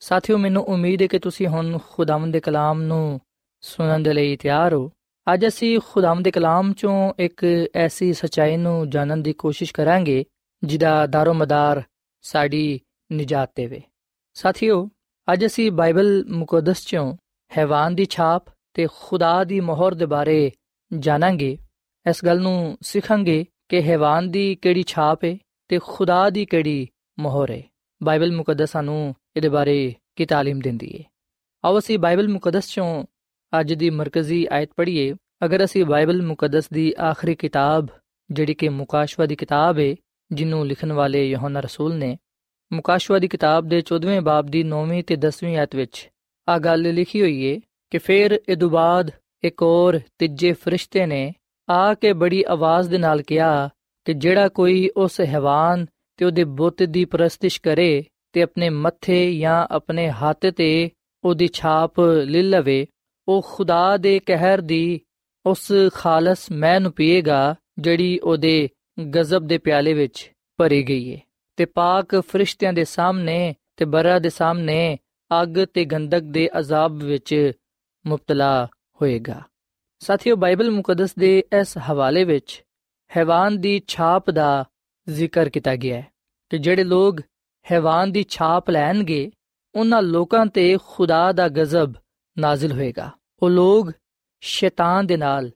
ਸਾਥਿਓ, 0.01 0.39
ਮੈਨੂੰ 0.39 0.63
ਉਮੀਦ 0.63 1.03
ਹੈ 1.03 1.07
ਕਿ 1.07 1.19
ਤੁਸੀਂ 1.19 1.47
ਹੁਣ 1.47 1.79
ਖੁਦਾਵੰਦ 1.91 2.33
ਦੇ 2.33 2.41
ਕਲਾਮ 2.41 2.83
ਨੂੰ 2.83 3.21
ਸੁਣਨ 3.61 4.03
ਦੇ 4.03 4.13
ਲਈ 4.13 4.37
ਤਿਆਰ 4.37 4.75
ਹੋ। 4.75 4.91
ਅੱਜ 5.35 5.47
ਅਸੀਂ 5.47 5.81
ਖੁਦਾਵੰਦ 5.93 6.25
ਦੇ 6.25 6.31
ਕਲਾਮ 6.31 6.73
ਚੋਂ 6.73 7.13
ਇੱਕ 7.19 7.47
ਐਸੀ 7.75 8.13
ਸਚਾਈ 8.13 8.57
ਨੂੰ 8.57 8.91
ਜਾਣਨ 8.91 9.23
ਦੀ 9.23 9.33
ਕੋਸ਼ਿਸ਼ 9.33 9.73
ਕਰਾਂਗੇ 9.73 10.25
ਜਿਹਦਾ 10.65 11.07
ਦਾਰੋ 11.07 11.35
ਮਦਾਰ 11.35 11.83
ਸਾਡੀ 12.23 12.81
ਨਿਜਾਤ 13.13 13.51
ਦੇਵੇ। 13.57 13.83
ਸਾਥੀਓ, 14.35 14.89
ਅੱਜ 15.33 15.47
ਅਸੀਂ 15.47 15.73
ਬਾਈਬਲ 15.73 16.25
ਮੁਕੱਦਸ 16.29 16.87
ਚੋਂ 16.87 17.17
ਹੈਵਾਨ 17.59 17.95
ਦੀ 17.95 18.05
ਛਾਪ 18.05 18.45
ਤੇ 18.75 18.87
ਖੁਦਾ 18.95 19.45
ਦੀ 19.45 19.61
ਮੋਹਰ 19.61 19.95
ਦੇ 19.95 20.07
ਬਾਰੇ 20.07 20.53
ਜਾਣਾਂਗੇ। 20.99 21.59
ਇਸ 22.11 22.25
ਗੱਲ 22.25 22.41
ਨੂੰ 22.41 22.79
ਸਿੱਖਾਂਗੇ 22.81 23.45
ਕਿ 23.69 23.83
ਹੈਵਾਨ 23.83 24.31
ਦੀ 24.31 24.55
ਕਿਹੜੀ 24.55 24.85
ਛਾਪ 24.87 25.25
ਹੈ 25.25 25.37
ਤੇ 25.69 25.79
ਖੁਦਾ 25.83 26.31
ਦੀ 26.31 26.45
ਕਿਹੜੀ 26.47 26.89
ਮੋਹਰ 27.19 27.51
ਹੈ 27.51 27.63
ਬਾਈਬਲ 28.03 28.37
ਮੁਕੱਦਸ 28.37 28.71
ਸਾਨੂੰ 28.71 29.15
ਇਹਦੇ 29.37 29.49
ਬਾਰੇ 29.49 29.95
ਕੀ 30.17 30.27
ਤਾਲੀਮ 30.27 30.61
ਦਿੰਦੀ 30.61 30.99
ਹੈ 30.99 31.05
ਆਓ 31.65 31.79
ਅਸੀਂ 31.79 31.99
ਬਾਈਬਲ 31.99 32.29
ਮੁਕੱਦਸ 32.29 32.69
ਚੋਂ 32.69 33.05
ਅੱਜ 33.61 33.73
ਦੀ 33.73 33.91
ਮਰਕਜ਼ੀ 33.91 34.47
ਆਇਤ 34.53 34.71
ਪੜ੍ਹੀਏ। 34.77 35.15
ਅਗਰ 35.45 35.65
ਅਸੀਂ 35.65 35.85
ਬਾਈਬਲ 35.85 36.23
ਮੁਕੱਦਸ 36.23 36.69
ਦੀ 36.69 36.95
ਆਖਰੀ 37.11 37.35
ਕਿਤਾਬ, 37.35 37.87
ਜਿਹੜੀ 38.31 38.55
ਕਿ 38.55 38.69
ਮੁਕਾਸ਼ਵਾ 38.69 39.27
ਦੀ 39.27 39.37
ਕਿਤਾਬ 39.37 39.79
ਹੈ 39.79 39.97
ਜਿਹਨੂੰ 40.33 40.67
ਲਿਖਣ 40.67 40.93
ਵਾਲੇ 40.93 41.31
ਯਹੋਨਾ 41.31 41.61
ਰਸੂਲ 41.61 41.95
ਨੇ 41.95 42.19
ਮੁਕਾਸ਼ਵਾ 42.73 43.19
ਦੀ 43.19 43.29
ਕਿਤਾਬ 43.29 43.69
ਦੇ 43.69 43.83
14ਵੇਂ 43.95 44.21
ਬਾਬ 44.21 44.47
ਦੀ 44.47 44.65
9ਵੀਂ 44.71 45.05
ਤੇ 45.05 45.17
10ਵੀਂ 45.27 45.57
ਆਇਤ 45.57 45.77
ਵਿੱਚ 45.77 46.11
ਆ 46.49 46.59
ਗੱਲ 46.59 46.95
ਲਿਖੀ 46.95 47.21
ਹੋਈ 47.21 47.45
ਏ 47.45 47.61
ਕਿ 47.91 47.99
ਫਿਰ 47.99 48.41
ਇਦੋਂ 48.49 48.71
ਬਾਅਦ 48.71 49.11
ਇੱਕ 49.45 49.63
ਹੋਰ 49.63 50.01
ਤੀਜੇ 50.19 50.53
ਫਰਿਸ਼ਤੇ 50.53 51.07
ਨੇ 51.07 51.35
ਆ 51.71 51.95
ਕੇ 51.95 52.13
ਬੜੀ 52.13 52.45
ਆਵਾਜ਼ 52.49 52.89
ਦੇ 52.89 52.99
ਨਾਲ 52.99 53.23
ਕਿਹਾ 53.23 53.71
ਕਿ 54.05 54.15
ਜਿਹੜਾ 54.15 54.49
ਕੋਈ 54.49 54.91
ਉਸ 54.97 55.21
ਹੈਵਾਨ 55.21 55.87
ਤੇ 56.17 56.25
ਉਹਦੇ 56.25 56.45
ਬੁੱਤ 56.45 56.83
ਦੀ 56.83 57.05
ਪ੍ਰਸਤਿਸ਼ 57.05 57.61
ਕਰੇ 57.61 58.05
ਤੇ 58.33 58.43
ਆਪਣੇ 58.43 58.71
ਮੱਥੇ 58.71 59.39
ਜਾਂ 59.39 59.67
ਆਪਣੇ 59.71 60.11
ਹੱਥ 60.11 60.47
ਤੇ 60.47 60.91
ਉਹਦੀ 61.25 61.49
ਛਾਪ 61.53 62.01
ਲੈ 62.01 62.43
ਲਵੇ, 62.43 62.87
ਉਹ 63.29 63.43
ਖੁਦਾ 63.55 63.97
ਦੇ 63.97 64.19
ਕਹਿਰ 64.19 64.61
ਦੀ 64.61 65.01
ਉਸ 65.47 65.73
ਖਾਲਸ 65.95 66.51
ਮੈਂ 66.53 66.81
ਨੂੰ 66.81 66.93
ਪੀਏਗਾ 66.93 67.55
ਜਿਹੜੀ 67.79 68.19
ਉਹਦੇ 68.19 68.69
ਗਜ਼ਬ 69.01 69.47
ਦੇ 69.47 69.59
ਪਿਆਲੇ 69.59 69.93
ਵਿੱਚ 69.93 70.33
ਭਰੀ 70.57 70.83
ਗਈ 70.83 71.09
ਏ 71.09 71.21
ਤੇ 71.57 71.65
ਪਾਕ 71.65 72.17
ਫਰਿਸ਼ਤਿਆਂ 72.17 72.73
ਦੇ 72.73 72.85
ਸਾਹਮਣੇ 72.85 73.55
ਤੇ 73.77 73.85
ਬਰਾ 73.85 74.19
ਦੇ 74.19 74.31
ਸਾਹਮਣੇ 74.31 74.99
ਅੱਗ 75.43 75.65
ਤੇ 75.75 75.85
ਗੰਦਕ 75.85 76.21
ਦੇ 76.21 76.51
ਅਜ਼ਾਬ 76.59 76.93
ਵਿੱਚ 76.93 77.53
ਮੁਬਤਲਾ 78.07 78.69
ਹੋਏਗਾ। 79.03 79.43
ਸਾਥੀਓ, 79.99 80.37
ਬਾਈਬਲ 80.37 80.71
ਮੁਕੱਦਸ 80.71 81.15
ਦੇ 81.15 81.45
ਇਸ 81.61 81.79
ਹਵਾਲੇ 81.79 82.25
ਵਿੱਚ 82.25 82.65
ਹੈਵਾਨ 83.17 83.61
ਦੀ 83.61 83.83
ਛਾਪ 83.87 84.31
ਦਾ 84.31 84.65
ਜ਼ਿਕਰ 85.09 85.49
ਕੀਤਾ 85.49 85.77
ਗਿਆ 85.77 85.97
ਹੈ 85.97 86.07
ਕਿ 86.51 86.59
ਜਿਹੜੇ 86.59 86.85
ਲੋਕ 86.85 87.21
ਹੈਵਾਨ 87.73 88.13
ਦੀ 88.13 88.25
ਛਾਪ 88.29 88.71
ਲੈਣਗੇ, 88.71 89.31
ਉਹਨਾਂ 89.75 90.03
ਲੋਕਾਂ 90.03 90.47
ਤੇ 90.47 90.79
ਖੁਦਾ 90.87 91.33
ਦਾ 91.33 91.49
ਗਜ਼ਬ 91.49 91.93
ਨਾਜ਼ਿਲ 92.39 92.73
ਹੋਏਗਾ। 92.73 93.11
ਉਹ 93.43 93.51
ਲੋਕ 93.51 93.93
ਸ਼ੈਤਾਨ 94.41 95.07
ਦੇ 95.07 95.17
ਨਾਲ 95.17 95.51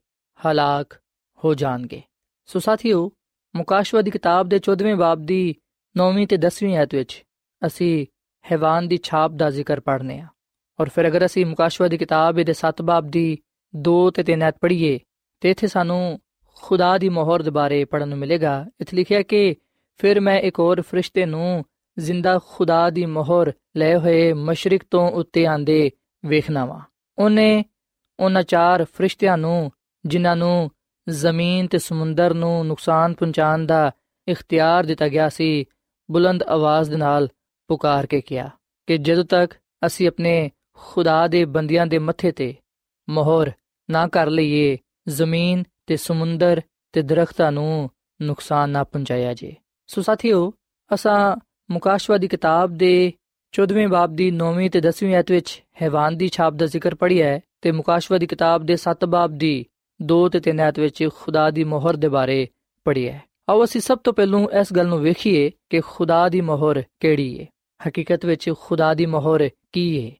ਹਲਾਕ 0.46 1.00
ਹੋ 1.44 1.54
ਜਾਣਗੇ। 1.54 2.02
ਸੋ 2.46 2.58
ਸਾਥੀਓ 2.58 3.12
ਮੁਕਾਸ਼ਵਾ 3.56 4.02
ਦੀ 4.02 4.10
ਕਿਤਾਬ 4.10 4.48
ਦੇ 4.48 4.56
14ਵੇਂ 4.56 4.96
ਬਾਬ 4.96 5.22
ਦੀ 5.22 5.54
9ਵੀਂ 5.96 6.26
ਤੇ 6.26 6.36
10ਵੀਂ 6.36 6.76
ਆਇਤ 6.76 6.94
ਵਿੱਚ 6.94 7.24
ਅਸੀਂ 7.66 8.06
ਹੈਵਾਨ 8.52 8.88
ਦੀ 8.88 8.98
ਛਾਪ 9.02 9.30
ਦਾ 9.30 9.50
ਜ਼ਿਕਰ 9.50 9.80
ਪੜ੍ਹਨੇ 9.80 10.18
ਆ। 10.20 10.26
ਔਰ 10.80 10.88
ਫਿਰ 10.88 11.06
ਅਗਰ 11.08 11.26
ਅਸੀਂ 11.26 11.46
ਮੁਕਾਸ਼ਵਾ 11.46 11.88
ਦੀ 11.88 11.98
ਕਿਤਾਬ 11.98 12.42
ਦੇ 12.42 12.52
7 12.52 12.82
ਬਾਬ 12.82 13.06
ਦੀ 13.06 13.38
2 13.74 14.10
ਤੇ 14.10 14.22
3 14.22 14.42
ਆਇਤ 14.42 14.58
ਪੜ੍ਹੀਏ, 14.60 14.98
ਤੇ 15.40 15.50
ਇੱਥੇ 15.50 15.66
ਸਾਨੂੰ 15.66 16.20
ਖੁਦਾ 16.54 16.98
ਦੀ 16.98 17.08
ਮੋਹਰ 17.08 17.42
ਦੇ 17.42 17.50
ਬਾਰੇ 17.50 17.84
ਪੜਨ 17.84 18.08
ਨੂੰ 18.08 18.18
ਮਿਲੇਗਾ। 18.18 18.66
ਇੱਥੇ 18.80 18.96
ਲਿਖਿਆ 18.96 19.22
ਕਿ 19.22 19.56
ਫਿਰ 19.98 20.20
ਮੈਂ 20.20 20.40
ਇੱਕ 20.40 20.58
ਹੋਰ 20.58 20.80
ਫਰਿਸ਼ਤੇ 20.80 21.26
ਨੂੰ 21.26 21.64
ਜ਼ਿੰਦਾ 21.98 22.38
ਖੁਦਾ 22.46 22.90
ਦੀ 22.90 23.06
ਮੋਹਰ 23.06 23.52
ਲਏ 23.76 23.94
ਹੋਏ 23.94 24.32
ਮਸ਼ਰਿਕ 24.32 24.82
ਤੋਂ 24.90 25.10
ਉੱਤੇ 25.10 25.46
ਆਂਦੇ 25.46 25.90
ਵੇਖਣਾ 26.26 26.64
ਵਾ। 26.64 26.80
ਉਹਨੇ 27.18 27.64
ਉਹਨਾਂ 28.20 28.42
ਚਾਰ 28.42 28.84
ਫਰਿਸ਼ਤਿਆਂ 28.84 29.38
ਨੂੰ, 29.38 29.70
ਜਿਨ੍ਹਾਂ 30.06 30.36
ਨੂੰ 30.36 30.70
ਜ਼ਮੀਨ 31.06 31.66
ਤੇ 31.66 31.78
ਸਮੁੰਦਰ 31.78 32.34
ਨੂੰ 32.34 32.66
ਨੁਕਸਾਨ 32.66 33.14
ਪਹੁੰਚਾਉਣ 33.14 33.66
ਦਾ 33.66 33.90
ਇਖਤਿਆਰ 34.28 34.86
ਦਿੱਤਾ 34.86 35.08
ਗਿਆ 35.08 35.28
ਸੀ, 35.28 35.66
ਬੁਲੰਦ 36.08 36.42
ਆਵਾਜ਼ 36.42 36.90
ਦੇ 36.90 36.96
ਨਾਲ 36.96 37.28
ਪੁਕਾਰ 37.70 38.06
ਕੇ 38.06 38.20
ਕਿਹਾ 38.20 38.48
ਕਿ 38.88 38.98
ਜਦੋਂ 38.98 39.24
ਤੱਕ 39.24 39.54
ਅਸੀਂ 39.86 40.08
ਆਪਣੇ 40.08 40.50
ਖੁਦਾ 40.74 41.26
ਦੇ 41.28 41.44
ਬੰਦਿਆਂ 41.44 41.86
ਦੇ 41.86 41.98
ਮੱਥੇ 41.98 42.32
ਤੇ 42.32 42.54
ਮੋਹਰ 43.08 43.50
ਨਾ 43.88 44.06
ਕਰ 44.08 44.30
ਲਈਏ, 44.30 44.76
ਜ਼ਮੀਨ 45.08 45.62
ਤੇ 45.86 45.96
ਸਮੁੰਦਰ 45.96 46.60
ਤੇ 46.94 47.02
ਦਰਖਤਾਂ 47.02 47.50
ਨੂੰ 47.52 47.90
ਨੁਕਸਾਨ 48.20 48.70
ਨਾ 48.70 48.82
ਪਹੁੰਚਾਇਆ 48.84 49.34
ਜੇ 49.34 49.54
ਸੋ 49.88 50.02
ਸਾਥੀਓ, 50.02 50.52
ਅਸਾਂ 50.90 51.36
ਮੁਕਾਸ਼ਵਾ 51.70 52.18
ਦੀ 52.18 52.28
ਕਿਤਾਬ 52.28 52.76
ਦੇ 52.76 53.12
14ਵੇਂ 53.54 53.88
ਬਾਬ 53.88 54.14
ਦੀ 54.16 54.30
9ਵੀਂ 54.30 54.70
ਤੇ 54.70 54.80
10ਵੀਂ 54.80 55.14
ਐਤ 55.14 55.30
ਵਿੱਚ 55.30 55.62
ਹੈਵਾਨ 55.82 56.16
ਦੀ 56.16 56.28
ਛਾਪ 56.28 56.54
ਦਾ 56.54 56.66
ਜ਼ਿਕਰ 56.66 56.94
ਪੜ੍ਹਿਆ 56.94 57.26
ਹੈ 57.26 57.40
ਤੇ 57.62 57.72
ਮੁਕਾਸ਼ਵਾ 57.72 58.18
ਦੀ 58.18 58.26
ਕਿਤਾਬ 58.26 58.64
ਦੇ 58.66 58.76
7 58.80 59.06
ਬਾਬ 59.08 59.36
ਦੀ 59.38 59.66
2 60.00 60.28
ਤੇ 60.28 60.40
3 60.50 60.60
ਆਇਤ 60.60 60.78
ਵਿੱਚ 60.78 61.08
ਖੁਦਾ 61.16 61.50
ਦੀ 61.50 61.64
ਮੋਹਰ 61.64 61.96
ਦੇ 61.96 62.08
ਬਾਰੇ 62.08 62.46
ਪੜਿਆ 62.84 63.12
ਹੈ 63.12 63.22
ਆਓ 63.48 63.64
ਅਸੀਂ 63.64 63.80
ਸਭ 63.80 63.98
ਤੋਂ 63.98 64.12
ਪਹਿਲਾਂ 64.12 64.40
ਇਸ 64.60 64.72
ਗੱਲ 64.72 64.86
ਨੂੰ 64.86 65.00
ਵੇਖੀਏ 65.00 65.50
ਕਿ 65.70 65.80
ਖੁਦਾ 65.80 66.28
ਦੀ 66.28 66.40
ਮੋਹਰ 66.40 66.82
ਕਿਹੜੀ 67.00 67.40
ਹੈ 67.40 67.46
ਹਕੀਕਤ 67.80 68.24
ਵਿੱਚ 68.24 68.50
ਖੁਦਾ 68.60 68.94
ਦੀ 68.94 69.06
ਮੋਹਰ 69.06 69.48
ਕੀ 69.72 70.06
ਹੈ 70.06 70.10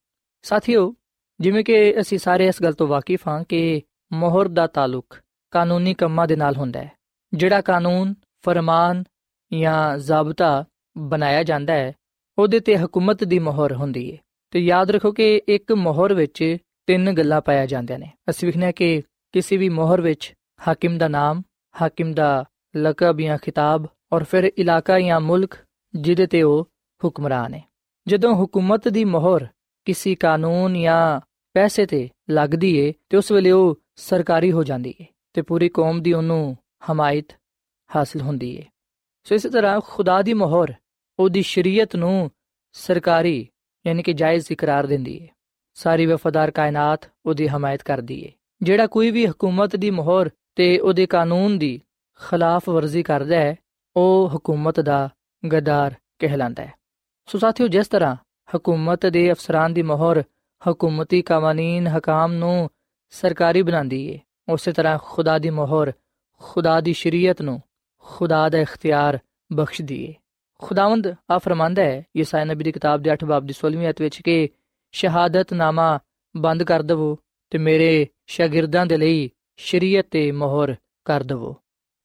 ਸਾਥੀਓ, 0.45 0.95
ਜਿਵੇਂ 1.40 1.64
ਕਿ 1.64 2.00
ਅਸੀਂ 2.00 2.18
ਸਾਰੇ 2.18 2.47
ਇਸ 2.47 2.62
ਗੱਲ 2.62 2.73
ਤੋਂ 2.73 2.87
ਵਾਕਿਫ 2.87 3.28
ਹਾਂ 3.28 3.45
ਕਿ 3.45 3.83
ਮੋਹਰ 4.12 4.49
ਦਾ 4.49 4.66
ਤਾਲੁਕ 4.66 5.16
ਕਾਨੂੰਨੀ 5.50 5.95
ਕੰਮਾਂ 5.95 6.26
ਦੇ 6.26 6.37
ਨਾਲ 6.37 6.56
ਹੁੰਦਾ 6.56 6.80
ਹੈ, 6.80 6.90
ਜਿਹੜਾ 7.33 7.61
ਕਾਨੂੰਨ, 7.61 8.14
ਫਰਮਾਨ 8.45 9.04
ਜਾਂ 9.52 9.99
ਜ਼ਾਬਤਾ 9.99 10.64
ਬਣਾਇਆ 10.99 11.42
ਜਾਂਦਾ 11.42 11.73
ਹੈ, 11.73 11.92
ਉਹਦੇ 12.38 12.61
ਤੇ 12.61 12.76
ਹਕੂਮਤ 12.76 13.25
ਦੀ 13.25 13.38
ਮੋਹਰ 13.38 13.73
ਹੁੰਦੀ 13.73 14.12
ਹੈ 14.12 14.18
ਤੇ 14.52 14.61
ਯਾਦ 14.61 14.90
ਰੱਖੋ 14.90 15.12
ਕਿ 15.12 15.42
ਇੱਕ 15.49 15.73
ਮੋਹਰ 15.73 16.14
ਵਿੱਚ 16.14 16.56
ਤਿੰਨ 16.87 17.12
ਗੱਲਾਂ 17.12 17.40
ਪਾਇਆ 17.40 17.66
ਜਾਂਦੀਆਂ 17.66 17.99
ਨੇ। 17.99 18.11
ਅਸੀਂ 18.30 18.49
ਵਿਖਣਾ 18.49 18.71
ਕਿ 18.73 19.02
ਕਿਸੇ 19.36 19.56
ਵੀ 19.56 19.68
ਮੋਹਰ 19.68 20.00
ਵਿੱਚ 20.00 20.34
ਹਾਕਿਮ 20.68 20.98
ਦਾ 20.98 21.08
ਨਾਮ, 21.08 21.42
ਹਾਕਿਮ 21.82 22.12
ਦਾ 22.12 22.44
ਲਕਬ 22.76 23.20
ਜਾਂ 23.20 23.38
ਖਿਤਾਬ 23.38 23.86
ਔਰ 24.12 24.24
ਫਿਰ 24.24 24.52
ਇਲਾਕਾ 24.58 25.00
ਜਾਂ 25.00 25.20
ਮੁਲਕ 25.20 25.54
ਜਿਹਦੇ 25.94 26.26
ਤੇ 26.26 26.42
ਉਹ 26.42 26.68
ਹੁਕਮਰਾਨ 27.04 27.54
ਹੈ। 27.54 27.62
ਜਦੋਂ 28.06 28.44
ਹਕੂਮਤ 28.44 28.88
ਦੀ 28.88 29.04
ਮੋਹਰ 29.04 29.46
ਕਿਸੇ 29.84 30.14
ਕਾਨੂੰਨ 30.14 30.80
ਜਾਂ 30.80 31.20
ਪੈਸੇ 31.52 31.86
ਤੇ 31.86 32.10
ਲੱਗਦੀ 32.30 32.76
ਏ, 32.76 32.92
ਤੇ 33.08 33.16
ਉਸ 33.16 33.32
ਵੇਲੇ 33.32 33.50
ਉਹ 33.50 33.80
ਸਰਕਾਰੀ 33.96 34.52
ਹੋ 34.52 34.64
ਜਾਂਦੀ 34.64 34.94
ਏ 35.00 35.04
ਤੇ 35.32 35.42
ਪੂਰੀ 35.42 35.68
ਕੌਮ 35.68 36.02
ਦੀ 36.02 36.12
ਉਹਨੂੰ 36.12 36.56
ਹਮਾਇਤ 36.92 37.28
ਹਾਸਲ 37.96 38.20
ਹੁੰਦੀ 38.20 38.56
ਏ। 38.56 38.64
ਸੋ 39.24 39.34
ਇਸੇ 39.34 39.50
ਤਰ੍ਹਾਂ 39.50 39.80
ਖੁਦਾ 39.84 40.22
ਦੀ 40.22 40.34
ਮੋਹਰ 40.34 40.74
ਉਹਦੀ 41.18 41.42
ਸ਼ਰੀਅਤ 41.42 41.96
ਨੂੰ 41.96 42.30
ਸਰਕਾਰੀ 42.72 43.48
ਯਾਨੀ 43.86 44.02
ਕਿ 44.02 44.12
ਜਾਇਜ਼ 44.12 44.46
ਇਕਰਾਰ 44.50 44.86
ਦਿੰਦੀ 44.86 45.16
ਏ। 45.16 45.28
ਸਾਰੀ 45.75 46.06
ਵਫਾਦਾਰ 46.06 46.50
ਕਾਇਨਾਤ 46.50 47.00
ਉਹਦੀ 47.26 47.49
ਹਮਾਇਤ 47.49 47.82
ਕਰਦੀ 47.82 48.22
ਏ। 48.22 48.32
ਜਿਹੜਾ 48.62 48.86
ਕੋਈ 48.86 49.10
ਵੀ 49.10 49.26
ਹਕੂਮਤ 49.26 49.76
ਦੀ 49.76 49.90
ਮੋਹਰ 49.90 50.30
ਤੇ 50.54 50.78
ਉਹਦੇ 50.78 51.06
ਕਾਨੂੰਨ 51.06 51.58
ਦੀ 51.58 51.82
ਖਿਲਾਫ 52.28 52.69
ਵਰਜ਼ੀ 52.69 53.02
ਕਰਦਾ 53.02 53.36
ਹੈ, 53.36 53.56
ਉਹ 53.97 54.30
ਹਕੂਮਤ 54.36 54.80
ਦਾ 54.80 55.08
ਗਦਾਰ 55.52 55.95
ਕਹਿਲਾਂਦਾ 56.19 56.64
ਹੈ। 56.64 56.73
ਸੋ 57.26 57.38
ਸਾਥੀਓ, 57.38 57.69
ਜਿਸ 57.69 57.88
ਤਰ੍ਹਾਂ 57.88 58.16
ਹਕੂਮਤ 58.56 59.06
ਦੇ 59.06 59.32
ਅਫਸਰਾਂ 59.32 59.71
ਦੀ 59.71 59.82
ਮੋਹਰ 59.82 60.23
ਹਕੂਮਤੀ 60.71 61.23
ਕਾਨੂੰਨ 61.23 61.86
ਹਕਾਮ 61.86 62.32
ਨੂੰ 62.32 62.71
ਸਰਕਾਰੀ 63.10 63.62
ਬਣਾਉਂਦੀ 63.62 64.08
ਏ, 64.08 64.19
ਉਸੇ 64.49 64.73
ਤਰ੍ਹਾਂ 64.73 64.99
ਖੁਦਾ 65.02 65.38
ਦੀ 65.38 65.50
ਮੋਹਰ 65.50 65.92
ਖੁਦਾ 66.38 66.80
ਦੀ 66.80 66.92
ਸ਼ਰੀਅਤ 66.92 67.42
ਨੂੰ 67.42 67.62
ਖੁਦਾ 67.99 68.49
ਦਾ 68.49 68.58
ਇਖਤਿਆਰ 68.58 69.19
ਬਖਸ਼ਦੀ 69.52 70.04
ਏ। 70.04 70.14
ਖੁਦਾਵੰਦ 70.58 71.14
ਆ 71.30 71.38
ਫਰਮਾਂਦਾ 71.38 71.82
ਹੈ, 71.82 72.04
ਯਸਾਇਆ 72.16 72.45
ਨਬੀ 72.45 72.64
ਦੀ 72.64 72.73
ਕਿਤਾਬ 72.73 73.02
ਦੇ 73.02 73.12
8 73.12 73.26
ਬਾਬ 73.26 73.47
ਦੀ 73.47 73.52
16ਵੀਂ 73.52 73.90
ਅਧ 73.90 73.95
ਵਿੱਚ 74.00 74.23
ਕਿ 74.23 74.49
ਸ਼ਹਾਦਤਨਾਮਾ 74.92 75.99
ਬੰਦ 76.36 76.62
ਕਰ 76.62 76.82
ਦਵੋ 76.82 77.19
ਤੇ 77.50 77.58
ਮੇਰੇ 77.58 78.08
ਸ਼ਾਗਿਰਦਾਂ 78.26 78.86
ਦੇ 78.86 78.97
ਲਈ 78.97 79.30
ਸ਼ਰੀਅਤ 79.56 80.06
ਤੇ 80.10 80.32
ਮੋਹਰ 80.32 80.75
ਕਰ 81.04 81.23
ਦਵੋ। 81.23 81.56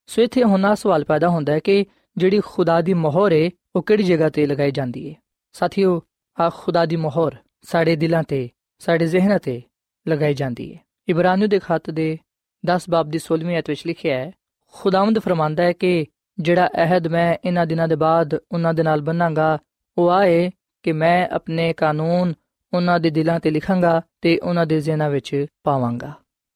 ਸੋ 0.07 0.21
ਇੱਥੇ 0.21 0.43
ਹੁਣ 0.43 0.75
ਸਵਾਲ 0.75 1.03
ਪੈਦਾ 1.03 1.29
ਹੁੰਦਾ 1.29 1.53
ਹੈ 1.53 1.59
ਕਿ 1.59 1.85
ਜਿਹੜੀ 2.17 2.41
ਖੁਦਾ 2.45 2.81
ਦੀ 2.81 2.93
ਮੋਹਰ 2.93 3.31
ਏ, 3.31 3.49
ਉਹ 3.75 3.83
ਕਿਹੜੀ 3.83 4.03
ਜਗ੍ਹਾ 4.03 4.29
ਤੇ 4.29 4.45
ਲਗਾਈ 4.45 4.71
ਜਾਂਦੀ 4.71 5.07
ਏ? 5.07 5.15
ਸਾਥੀਓ 5.53 6.01
ਆ 6.39 6.49
ਖੁਦਾ 6.49 6.85
ਦੀ 6.85 6.95
ਮੋਹਰ 6.95 7.35
ਸਾਡੇ 7.61 7.95
ਦਿਲਾਂ 7.95 8.23
ਤੇ, 8.23 8.49
ਸਾਡੇ 8.79 9.05
ਜ਼ਿਹਨਾਂ 9.05 9.39
ਤੇ 9.39 9.61
ਲਗਾਈ 10.07 10.33
ਜਾਂਦੀ 10.33 10.71
ਏ। 10.71 10.77
ਇਬਰਾਨੀਓ 11.07 11.47
ਦੇ 11.47 11.59
ਖੱਤ 11.59 11.89
ਦੇ 11.89 12.17
10 12.65 12.89
ਬਾਬ 12.89 13.09
ਦੀ 13.09 13.19
16ਵੀਂ 13.19 13.59
ਅਧ 13.59 13.63
ਵਿੱਚ 13.69 13.87
ਲਿਖਿਆ 13.87 14.17
ਹੈ, 14.17 14.31
ਖੁਦਾਵੰਦ 14.73 15.19
ਫਰਮਾਂਦਾ 15.19 15.63
ਹੈ 15.63 15.73
ਕਿ 15.73 16.05
ਜਿਹੜਾ 16.39 16.67
ਅਹਿਦ 16.67 17.07
ਮੈਂ 17.07 17.37
ਇਹਨਾਂ 17.45 17.65
ਦਿਨਾਂ 17.65 17.87
ਦੇ 17.87 17.95
ਬਾਅਦ 17.95 18.35
ਉਹਨਾਂ 18.51 18.73
ਦੇ 18.73 18.83
ਨਾਲ 18.83 19.01
ਬੰਨਾਂਗਾ, 19.01 19.57
ਉਹ 19.97 20.09
ਆਏ 20.09 20.51
ਕਿ 20.83 20.91
ਮੈਂ 20.91 21.27
ਆਪਣੇ 21.29 21.73
ਕਾਨੂੰਨ 21.73 22.33
ਉਹਨਾਂ 22.73 22.99
ਦੇ 22.99 23.09
ਦਿਲਾਂ 23.09 23.39
ਤੇ 23.39 23.49
ਲਿਖਾਂਗਾ 23.49 24.01
ਤੇ 24.21 24.39
ਉਹਨਾਂ 24.39 24.65
ਦੇ 24.65 24.81
ਜ਼ਿਹਨਾਂ 24.81 25.09
ਵਿੱਚ 25.09 25.45
ਪਾਵਾਂਗਾ। 25.63 26.13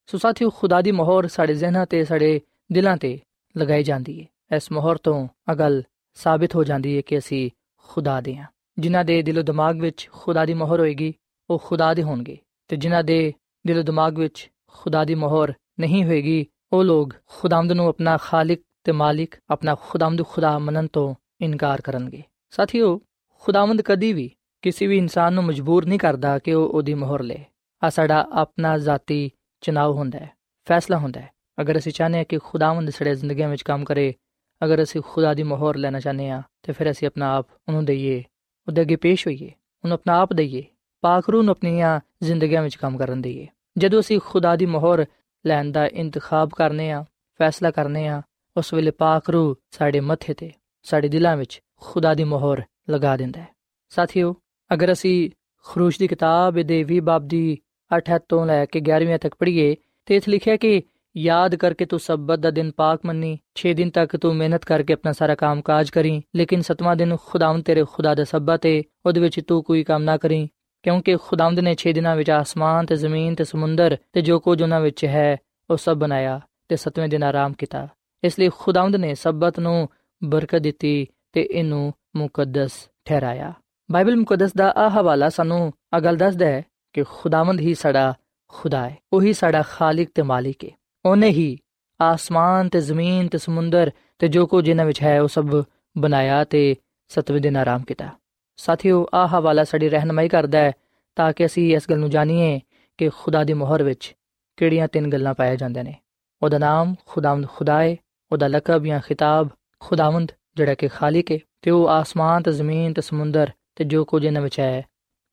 ਸੋ 0.07 0.17
ਸਾਥੀਓ, 0.17 0.49
ਖੁਦਾ 0.49 0.81
ਦੀ 0.81 0.91
ਮੋਹਰ 0.91 1.27
ਸਾਡੇ 1.27 1.53
ਜ਼ਿਹਨਾਂ 1.53 1.85
ਤੇ, 1.85 2.03
ਸਾਡੇ 2.05 2.41
ਦਿਲਾਂ 2.71 2.97
ਤੇ 2.97 3.19
ਲਗਾਈ 3.57 3.83
ਜਾਂਦੀ 3.83 4.21
ਹੈ 4.21 4.55
ਇਸ 4.55 4.71
ਮੋਹਰ 4.71 4.97
ਤੋਂ 4.97 5.27
ਅਗਲ 5.51 5.83
ਸਾਬਿਤ 6.13 6.55
ਹੋ 6.55 6.63
ਜਾਂਦੀ 6.63 6.95
ਹੈ 6.95 7.01
ਕਿ 7.01 7.17
ਅਸੀਂ 7.17 7.49
ਖੁਦਾ 7.77 8.21
ਦੇ 8.21 8.35
ਹਾਂ 8.35 8.47
ਜਿਨ੍ਹਾਂ 8.79 9.05
ਦੇ 9.05 9.21
ਦਿਲੋ 9.21 9.41
ਦਿਮਾਗ 9.41 9.81
ਵਿੱਚ 9.81 10.09
ਖੁਦਾ 10.11 10.45
ਦੀ 10.45 10.53
ਮੋਹਰ 10.53 10.79
ਹੋਏਗੀ, 10.79 11.13
ਉਹ 11.49 11.61
ਖੁਦਾ 11.65 11.93
ਦੇ 11.93 12.03
ਹੋਣਗੇ। 12.03 12.37
ਤੇ 12.67 12.75
ਜਿਨ੍ਹਾਂ 12.75 13.03
ਦੇ 13.03 13.33
ਦਿਲੋ 13.67 13.81
ਦਿਮਾਗ 13.81 14.19
ਵਿੱਚ 14.19 14.49
ਖੁਦਾ 14.67 15.03
ਦੀ 15.05 15.15
ਮੋਹਰ 15.15 15.53
ਨਹੀਂ 15.79 16.03
ਹੋਏਗੀ, 16.03 16.45
ਉਹ 16.73 16.83
ਲੋਕ 16.83 17.13
ਖੁਦਾਮਦ 17.25 17.71
ਨੂੰ 17.71 17.87
ਆਪਣਾ 17.87 18.17
ਖਾਲਕ 18.17 18.59
ਤੇ 18.83 18.91
ਮਾਲਿਕ, 18.91 19.35
ਆਪਣਾ 19.49 19.75
ਖੁਦਾਮਦ 19.81 20.25
ਖੁਦਾ 20.25 20.59
ਮੰਨਣ 20.59 20.87
ਤੋਂ 20.87 21.15
ਇਨਕਾਰ 21.41 21.81
ਕਰਨਗੇ। 21.81 22.23
ਸਾਥੀਓ 22.51 23.01
ਖੁਦਾਵੰਦ 23.39 23.81
ਕਦੀ 23.81 24.13
ਵੀ 24.13 24.31
ਕਿਸੇ 24.65 24.87
ਵੀ 24.87 24.97
ਇਨਸਾਨ 24.97 25.33
ਨੂੰ 25.33 25.43
ਮਜਬੂਰ 25.43 25.85
ਨਹੀਂ 25.85 25.99
ਕਰਦਾ 25.99 26.39
ਕਿ 26.39 26.53
ਉਹ 26.53 26.69
ਉਹਦੀ 26.69 26.93
ਮੋਹਰ 26.93 27.21
ਲੇ। 27.23 27.45
ਆ 27.83 27.89
ਸਾਡਾ 27.89 28.27
ਆਪਣਾ 28.31 28.77
ਜ਼ਾਤੀ 28.77 29.31
ਚਨਾਵ 29.61 29.91
ਹੁੰਦਾ 29.91 30.19
ਹੈ, 30.19 30.29
ਫੈਸਲਾ 30.65 30.97
ਹੁੰਦਾ 30.97 31.19
ਹੈ। 31.19 31.29
ਅਗਰ 31.61 31.77
ਅਸੀਂ 31.77 31.91
ਚਾਹਨੇ 31.91 32.17
ਹਾਂ 32.17 32.25
ਕਿ 32.25 32.37
ਖੁਦਾਵੰਦ 32.37 32.89
ਸਾਡੇ 32.89 33.15
ਜ਼ਿੰਦਗੀਆਂ 33.15 33.49
ਵਿੱਚ 33.49 33.61
ਕੰਮ 33.61 33.83
ਕਰੇ, 33.83 34.13
ਅਗਰ 34.61 34.83
ਅਸੀਂ 34.83 35.01
ਖੁਦਾ 35.07 35.33
ਦੀ 35.33 35.43
ਮੋਹਰ 35.43 35.75
ਲੈਣਾ 35.75 35.99
ਚਾਹਨੇ 35.99 36.29
ਹਾਂ, 36.29 36.41
ਤੇ 36.63 36.73
ਫਿਰ 36.73 36.91
ਅਸੀਂ 36.91 37.07
ਆਪਣਾ 37.07 37.35
ਆਪ 37.35 37.47
ਉਹਨੂੰ 37.67 37.85
ਦਈਏ, 37.85 38.23
ਉਹਦੇ 38.67 38.81
ਅੱਗੇ 38.81 38.95
ਪੇਸ਼ 38.95 39.27
ਹੋਈਏ, 39.27 39.51
ਉਹਨੂੰ 39.83 39.93
ਆਪਣਾ 39.93 40.17
ਆਪ 40.19 40.33
ਦਈਏ, 40.33 40.63
ਪਾਕ 41.01 41.29
ਰੂਹ 41.29 41.43
ਨੂੰ 41.43 41.51
ਆਪਣੀਆਂ 41.51 41.99
ਜ਼ਿੰਦਗੀਆਂ 42.23 42.61
ਵਿੱਚ 42.61 42.75
ਕੰਮ 42.75 42.97
ਕਰਨ 42.97 43.21
ਦਈਏ। 43.21 43.47
ਜਦੋਂ 43.77 43.99
ਅਸੀਂ 43.99 44.19
ਖੁਦਾ 44.25 44.55
ਦੀ 44.55 44.65
ਮੋਹਰ 44.65 45.05
ਲੈਣ 45.45 45.71
ਦਾ 45.71 45.85
ਇੰਤਖਾਬ 45.87 46.49
ਕਰਨੇ 46.49 46.91
ਆ 46.91 47.05
ਫੈਸਲਾ 47.39 47.71
ਕਰਨੇ 47.71 48.07
ਆ 48.07 48.21
ਉਸ 48.57 48.73
ਵੇਲੇ 48.73 48.91
ਪਾਕ 48.91 49.29
ਰੂਹ 49.29 49.55
ਸਾਡੇ 49.71 49.99
ਮੱਥੇ 49.99 50.33
ਤੇ, 50.33 50.51
ਸਾਡੇ 50.83 51.07
ਦਿਲਾਂ 51.07 51.37
ਵਿੱਚ 51.37 51.61
ਖੁਦਾ 51.81 52.13
ਦੀ 52.13 52.23
ਮੋਹਰ 52.23 52.63
ਲਗਾ 52.89 53.17
ਦਿੰਦਾ 53.17 53.41
ਹੈ। 53.41 53.47
ਸਾਥੀਓ 53.89 54.35
ਅਗਰ 54.73 54.91
ਅਸੀਂ 54.91 55.29
ਖਰੂਸ਼ 55.65 55.99
ਦੀ 55.99 56.07
ਕਿਤਾਬ 56.07 56.61
ਦੇ 56.61 56.83
20 56.83 56.99
ਬਾਬ 56.99 57.27
ਦੀ 57.27 57.57
8 57.91 58.19
ਤੋਂ 58.29 58.45
ਲੈ 58.45 58.65
ਕੇ 58.65 58.79
11ਵੀਂ 58.79 59.19
ਤੱਕ 59.19 59.35
ਪੜ੍ਹੀਏ, 59.39 59.75
ਤੇ 60.05 60.15
ਇਥੇ 60.15 60.31
ਲਿਖਿਆ 60.31 60.55
ਕਿ 60.55 60.81
ਯਾਦ 61.17 61.55
ਕਰਕੇ 61.55 61.85
ਤੂੰ 61.85 61.99
ਸਬਤ 61.99 62.39
ਦਾ 62.39 62.49
ਦਿਨ 62.49 62.71
ਪਾਕ 62.71 63.05
ਮੰਨੀ 63.05 63.37
6 63.55 63.73
ਦਿਨ 63.73 63.89
ਤੱਕ 63.89 64.15
ਤੂੰ 64.17 64.35
ਮਿਹਨਤ 64.35 64.65
ਕਰਕੇ 64.65 64.93
ਆਪਣਾ 64.93 65.11
ਸਾਰਾ 65.11 65.35
ਕੰਮ 65.35 65.61
ਕਾਜ 65.61 65.89
ਕਰੀ, 65.89 66.21
ਲੇਕਿਨ 66.35 66.61
ਸਤਵਾਂ 66.61 66.95
ਦਿਨ 66.95 67.15
ਖੁਦਾਵੰਦ 67.25 67.63
ਤੇਰੇ 67.63 67.83
ਖੁਦਾ 67.83 68.15
ਦਾ 68.15 68.23
ਸਬਤ 68.23 68.65
ਹੈ 68.65 68.81
ਉਹਦੇ 69.05 69.19
ਵਿੱਚ 69.19 69.39
ਤੂੰ 69.39 69.63
ਕੋਈ 69.63 69.83
ਕੰਮ 69.83 70.03
ਨਾ 70.03 70.17
ਕਰੀ, 70.17 70.49
ਕਿਉਂਕਿ 70.83 71.17
ਖੁਦਾਵੰਦ 71.17 71.59
ਨੇ 71.59 71.75
6 71.75 71.93
ਦਿਨਾਂ 71.93 72.15
ਵਿੱਚ 72.15 72.29
ਆਸਮਾਨ 72.29 72.85
ਤੇ 72.85 72.95
ਜ਼ਮੀਨ 72.95 73.35
ਤੇ 73.35 73.43
ਸਮੁੰਦਰ 73.43 73.97
ਤੇ 74.13 74.21
ਜੋ 74.21 74.39
ਕੁਝ 74.39 74.61
ਉਹਨਾਂ 74.61 74.81
ਵਿੱਚ 74.81 75.05
ਹੈ, 75.05 75.37
ਉਹ 75.69 75.77
ਸਭ 75.77 75.97
ਬਣਾਇਆ 75.97 76.39
ਤੇ 76.69 76.75
ਸਤਵੇਂ 76.75 77.09
ਦਿਨ 77.09 77.23
ਆਰਾਮ 77.23 77.53
ਕੀਤਾ। 77.53 77.87
ਇਸ 78.23 78.39
ਲਈ 78.39 78.49
ਖੁਦਾਵੰਦ 78.57 78.95
ਨੇ 78.95 79.15
ਸਬਤ 79.15 79.59
ਨੂੰ 79.59 79.89
ਬਰਕਤ 80.23 80.61
ਦਿੱਤੀ 80.61 81.07
ਤੇ 81.33 81.47
ਇਹਨੂੰ 81.51 81.93
ਮੁਕੱਦਸ 82.15 82.89
ਠਹਿਰਾਇਆ। 83.05 83.53
ਬਾਈਬਲ 83.91 84.15
ਮੁਕੱਦਸ 84.15 84.53
ਦਾ 84.53 84.71
ਆ 84.77 84.89
ਹਵਾਲਾ 84.89 85.29
ਸਾਨੂੰ 85.29 85.73
ਆ 85.93 85.99
ਗੱਲ 85.99 86.15
ਦੱਸਦਾ 86.17 86.45
ਹੈ 86.45 86.63
ਕਿ 86.93 87.03
ਖੁਦਾਵੰਦ 87.03 87.59
ਹੀ 87.59 87.73
ਸਾਡਾ 87.73 88.13
ਖੁਦਾ 88.47 88.89
ਹੈ, 88.89 88.97
ਉਹੀ 89.13 89.33
ਸਾਡਾ 89.33 89.61
ਖਾਲਿਕ 89.61 90.09
ਤੇ 90.15 90.21
ਮਾਲਿਕ 90.21 90.63
ਹੈ। 90.65 90.69
ਉਹਨੇ 91.05 91.29
ਹੀ 91.29 91.57
ਆਸਮਾਨ 92.01 92.69
ਤੇ 92.69 92.81
ਜ਼ਮੀਨ 92.81 93.27
ਤੇ 93.27 93.37
ਸਮੁੰਦਰ 93.37 93.91
ਤੇ 94.19 94.27
ਜੋ 94.27 94.45
ਕੁਝ 94.47 94.69
ਇਹਨਾਂ 94.69 94.85
ਵਿੱਚ 94.85 95.01
ਹੈ, 95.03 95.21
ਉਹ 95.21 95.27
ਸਭ 95.27 95.63
ਬਣਾਇਆ 95.97 96.43
ਤੇ 96.43 96.75
ਸਤਵੇਂ 97.07 97.41
ਦਿਨ 97.41 97.57
ਆਰਾਮ 97.57 97.83
ਕੀਤਾ। 97.83 98.09
ਸਾਥੀਓ 98.57 99.05
ਆ 99.13 99.27
ਹਵਾਲਾ 99.27 99.63
ਸਾਡੀ 99.63 99.89
ਰਹਿਨਮਾਈ 99.89 100.29
ਕਰਦਾ 100.29 100.59
ਹੈ 100.59 100.71
ਤਾਂ 101.15 101.33
ਕਿ 101.33 101.45
ਅਸੀਂ 101.45 101.75
ਇਸ 101.75 101.89
ਗੱਲ 101.89 101.99
ਨੂੰ 101.99 102.09
ਜਾਣੀਏ 102.09 102.59
ਕਿ 102.97 103.09
ਖੁਦਾ 103.09 103.43
ਦੀ 103.43 103.53
ਮੋਹਰ 103.53 103.83
ਵਿੱਚ 103.83 104.15
ਕਿਹੜੀਆਂ 104.57 104.87
ਤਿੰਨ 104.87 105.09
ਗੱਲਾਂ 105.09 105.33
ਪਾਇਆ 105.33 105.55
ਜਾਂਦੇ 105.55 105.83
ਨੇ। 105.83 105.95
ਉਹਦਾ 106.43 106.57
ਨਾਮ 106.57 106.95
ਖੁਦਾਵੰਦ 107.05 107.47
ਖੁਦਾ 107.47 107.81
ਹੈ 107.81 107.95
ਉਹਦਾ 108.31 108.47
ਲਕਬ 108.47 108.85
ਜਾਂ 108.85 108.99
ਖਿਤਾਬ 108.99 109.49
ਖੁਦਾਵੰਦ 109.79 110.31
ਜਿਹੜਾ 110.57 110.73
ਕਿ 110.73 110.87
ਖਾਲਿਕ 110.87 111.31
ਹੈ 111.31 111.37
ਤੇ 111.61 111.71
ਉਹ 111.71 111.87
ਆਸਮਾਨ 111.89 112.43
ਤੇ 112.43 112.51
ਜ਼ਮੀਨ 112.51 112.93
ਤੇ 112.93 113.01
ਸਮੁੰਦਰ 113.01 113.51
ਤੇ 113.75 113.83
ਜੋ 113.83 114.05
ਕੁਝ 114.05 114.25
ਇਹਨਾਂ 114.25 114.41
ਵਿੱਚ 114.41 114.59
ਹੈ, 114.59 114.77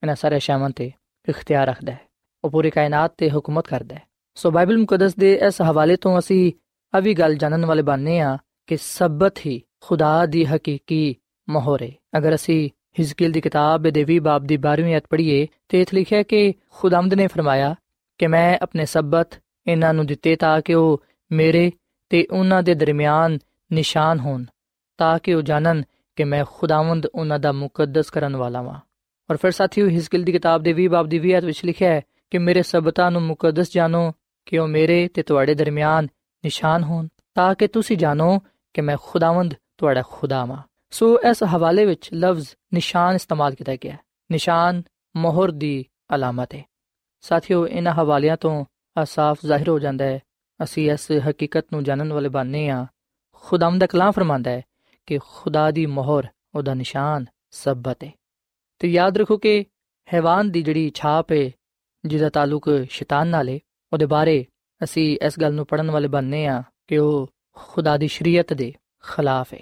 ਇਹਨਾਂ 0.03 0.15
ਸਾਰੇ 0.15 0.39
ਸ਼ਾਮਾਂ 0.39 0.71
ਤੇ 0.71 0.93
ਇਖਤਿਆਰ 1.29 1.67
ਰੱਖਦਾ 1.67 1.93
ਹੈ। 1.93 2.01
ਉਹ 2.45 2.51
ਪੂਰੀ 2.51 2.71
ਕਾਇਨਾਤ 2.71 3.15
ਤੇ 3.17 3.31
ਹੁਕੂਮਤ 3.31 3.67
ਕਰਦਾ 3.69 3.97
ਹੈ। 3.97 4.03
ਸੋ 4.35 4.51
ਬਾਈਬਲ 4.51 4.79
ਮੁਕੱਦਸ 4.79 5.15
ਦੇ 5.15 5.35
ਇਸ 5.47 5.63
ਹਵਾਲੇ 5.63 5.97
ਤੋਂ 5.97 6.19
ਅਸੀਂ 6.19 6.53
ਅਵੀ 6.99 7.15
ਗੱਲ 7.15 7.35
ਜਾਣਨ 7.35 7.67
ਵਾਲੇ 7.67 7.83
ਬਣਨੇ 7.83 8.21
ਆ 8.21 8.39
ਕਿ 8.67 8.77
ਸਬਤ 8.77 9.35
ਹੀ 9.47 9.63
ਖੁਦਾ 9.81 10.27
ਦੀ 10.27 10.45
ਹਕੀਕੀ 10.45 11.17
ਮੋਹਰ। 11.49 11.83
ਹੈ 11.83 11.91
ਅਗਰ 12.19 12.35
ਅਸੀਂ 12.35 12.71
ਹਿਜ਼ਕੀਲ 12.99 13.33
ਦੀ 13.33 13.41
ਕਿਤਾਬ 13.41 13.83
ਦੇ 13.83 14.05
20 14.13 14.19
ਬਾਬ 14.19 14.45
ਦੀ 14.45 14.55
12ਵੀਂ 14.55 14.97
ਅਧ 14.97 15.03
ਪੜ੍ਹੀਏ 15.11 15.47
ਤੇ 15.69 15.81
ਇਥੇ 15.81 15.97
ਲਿਖਿਆ 15.97 16.23
ਕਿ 16.23 16.55
ਖੁਦਾਮਦ 16.71 17.15
ਨੇ 17.15 17.27
ਫਰਮਾਇਆ 17.27 17.75
ਕਿ 18.19 18.27
ਮੈਂ 18.27 18.59
ਆਪਣੇ 18.63 18.87
ਸਬਤ 18.87 19.43
ਇਹਨਾਂ 19.67 19.95
ਨੂੰ 19.95 20.07
ਦਿੱਤੇ 20.07 20.37
ਤਾਂ 20.37 20.61
ਕਿ 20.61 20.75
ਉਹ 20.75 21.03
ਮੇਰੇ 21.33 21.73
ਤੇ 22.09 22.27
ਉਹਨਾਂ 22.31 22.63
ਦੇ 22.63 22.75
ਦਰਮਿਆਨ 22.75 23.39
ਨਿਸ਼ਾਨ 23.73 24.19
ਹੋਣ, 24.19 24.45
ਤਾਂ 24.99 25.19
ਕਿ 25.19 25.35
ਉਹ 25.35 25.43
ਜਾਣਨ 25.43 25.83
ਕਿ 26.17 26.25
ਮੈਂ 26.25 26.45
ਖੁਦਾਵੰਦ 26.51 27.07
ਉਹਨਾਂ 27.07 27.39
ਦਾ 27.39 27.53
ਮੁਕੱਦਸ 27.53 28.11
ਕਰਨ 28.11 28.37
ਵਾਲਾ 28.37 28.63
ਹਾਂ 28.63 28.81
ਔਰ 29.31 29.37
ਫਿਰ 29.37 29.51
ਸਾਥੀਓ, 29.51 29.89
ਹਿਜ਼ਕੀਲ 29.89 30.23
ਦੀ 30.23 30.33
ਕਿਤਾਬ 30.33 30.63
ਦੇ 30.63 30.73
20 30.73 30.87
ਬਾਬ 30.87 31.07
ਦੀ 31.07 31.19
20 31.19 31.39
ਅਧ 31.39 31.45
ਵਿੱਚ 31.45 31.65
ਲਿਖਿਆ 31.65 31.93
ਹੈ 31.93 32.01
ਕਿ 32.31 32.39
ਮੇਰੇ 32.39 32.63
ਸਬਤਾਂ 32.63 33.11
ਨੂੰ 33.11 33.23
ਮੁਕੱਦਸ 33.23 33.73
ਜਾਣੋ 33.73 34.13
ਕਿ 34.47 34.59
ਉਹ 34.59 34.69
ਮੇਰੇ 34.69 35.09
ਤੇ 35.09 35.23
ਤੁਹਾਡੇ 35.23 35.55
ਦਰਮਿਆਨ 35.55 36.05
ਨਿਸ਼ਾਨ 36.45 36.83
ਹੋਣ, 36.83 37.09
ਤਾਂ 37.35 37.55
ਕਿ 37.55 37.69
ਤੁਸੀਂ 37.69 37.97
ਜਾਣੋ 37.97 38.39
ਕਿ 38.75 38.81
ਮੈਂ 38.81 38.97
ਖੁਦਾਵੰਦ 39.03 39.55
ਤੁਹਾਡਾ 39.79 40.03
ਖੁਦਾ 40.09 40.47
ਹਾਂ 40.47 40.63
ਸੋ 40.91 41.19
ਇਸ 41.19 41.43
ਹਵਾਲੇ 41.43 41.85
ਵਿੱਚ 41.85 42.11
ਲਫ਼ਜ਼ 42.15 42.49
ਨਿਸ਼ਾਨ 42.75 43.15
ਇਸਤੇਮਾਲ 43.15 43.55
ਕੀਤਾ 43.55 43.77
ਗਿਆ 43.77 43.93
ਹੈ। 43.93 43.99
ਨਿਸ਼ਾਨ 44.33 44.83
ਮੋਹਰ 45.17 45.51
ਦੀ 45.51 45.85
ਅਲਾਮਤ 46.15 46.55
ਹੈ। 46.55 46.65
ਸਾਥੀਓ, 47.21 47.67
ਇਹਨਾਂ 47.67 47.93
ਹਵਾਲਿਆਂ 47.93 48.37
ਤੋਂ 48.37 48.65
ਸਾਫ਼ 49.05 49.47
ਜ਼ਾਹਿਰ 49.47 49.69
ਹੋ 49.69 49.79
ਜਾਂਦਾ 49.79 50.05
ਹੈ। 50.05 50.21
ਅਸੀਂ 50.63 50.93
ਇਸ 50.93 51.07
ਹਕੀਕਤ 51.31 51.67
ਨੂੰ 51.73 51.85
ਜਾਣਨ 51.85 52.13
ਵਾਲੇ 52.13 52.29
ਬਣਨੇ 52.29 52.69
ਆ 52.69 52.87
ਖੁਦਾਵੰਦ 53.33 53.81
ਦਾ 53.81 53.87
ਕਲਾਮ 53.87 54.11
ਫਰਮਾਂਦਾ 54.11 54.51
ਹੈ 54.51 54.63
ਕਿ 55.07 55.19
ਖੁਦਾ 55.19 55.71
ਦੀ 55.71 55.87
ਮੋਹਰ, 55.87 56.27
ਉਹਦਾ 56.55 56.75
ਨਿਸ਼ਾਨ 56.75 57.25
ਸਬਤ 57.51 58.05
ਹੈ 58.05 58.11
ਤੇ 58.79 58.89
ਯਾਦ 58.89 59.19
ਰੱਖੋ 59.19 59.37
ਕਿ 59.37 59.65
ਹੈਵਾਨ 60.15 60.51
ਦੀ 60.51 60.63
ਜਿਹੜੀ 60.63 60.91
ਛਾਪ 60.95 61.33
ਹੈ 61.33 61.51
ਜਿਹਦਾ 62.05 62.29
ਤਾਲੁਕ 62.29 62.71
ਸ਼ੈਤਾਨ 62.91 63.29
ਨਾਲ 63.29 63.49
ਹੈ 63.49 63.59
ਉਹਦੇ 63.93 64.07
ਬਾਰੇ 64.07 64.45
ਅਸੀਂ 64.85 65.19
ਇਸ 65.23 65.41
ਗੱਲ 65.41 65.55
ਨੂੰ 65.55 65.67
ਪੜਨ 65.67 65.91
ਵਾਲੇ 65.91 66.09
ਬਣਨੇ 66.09 66.47
ਆ 66.47 66.63
ਕਿ 66.87 66.99
ਉਹ 66.99 67.31
ਖੁਦਾ 67.57 67.97
ਦੀ 67.97 68.09
ਸ਼ਰੀਅਤ 68.09 68.53
ਦੇ 68.53 68.73
ਖਿਲਾਫ 69.03 69.55
ਹੈ 69.55 69.61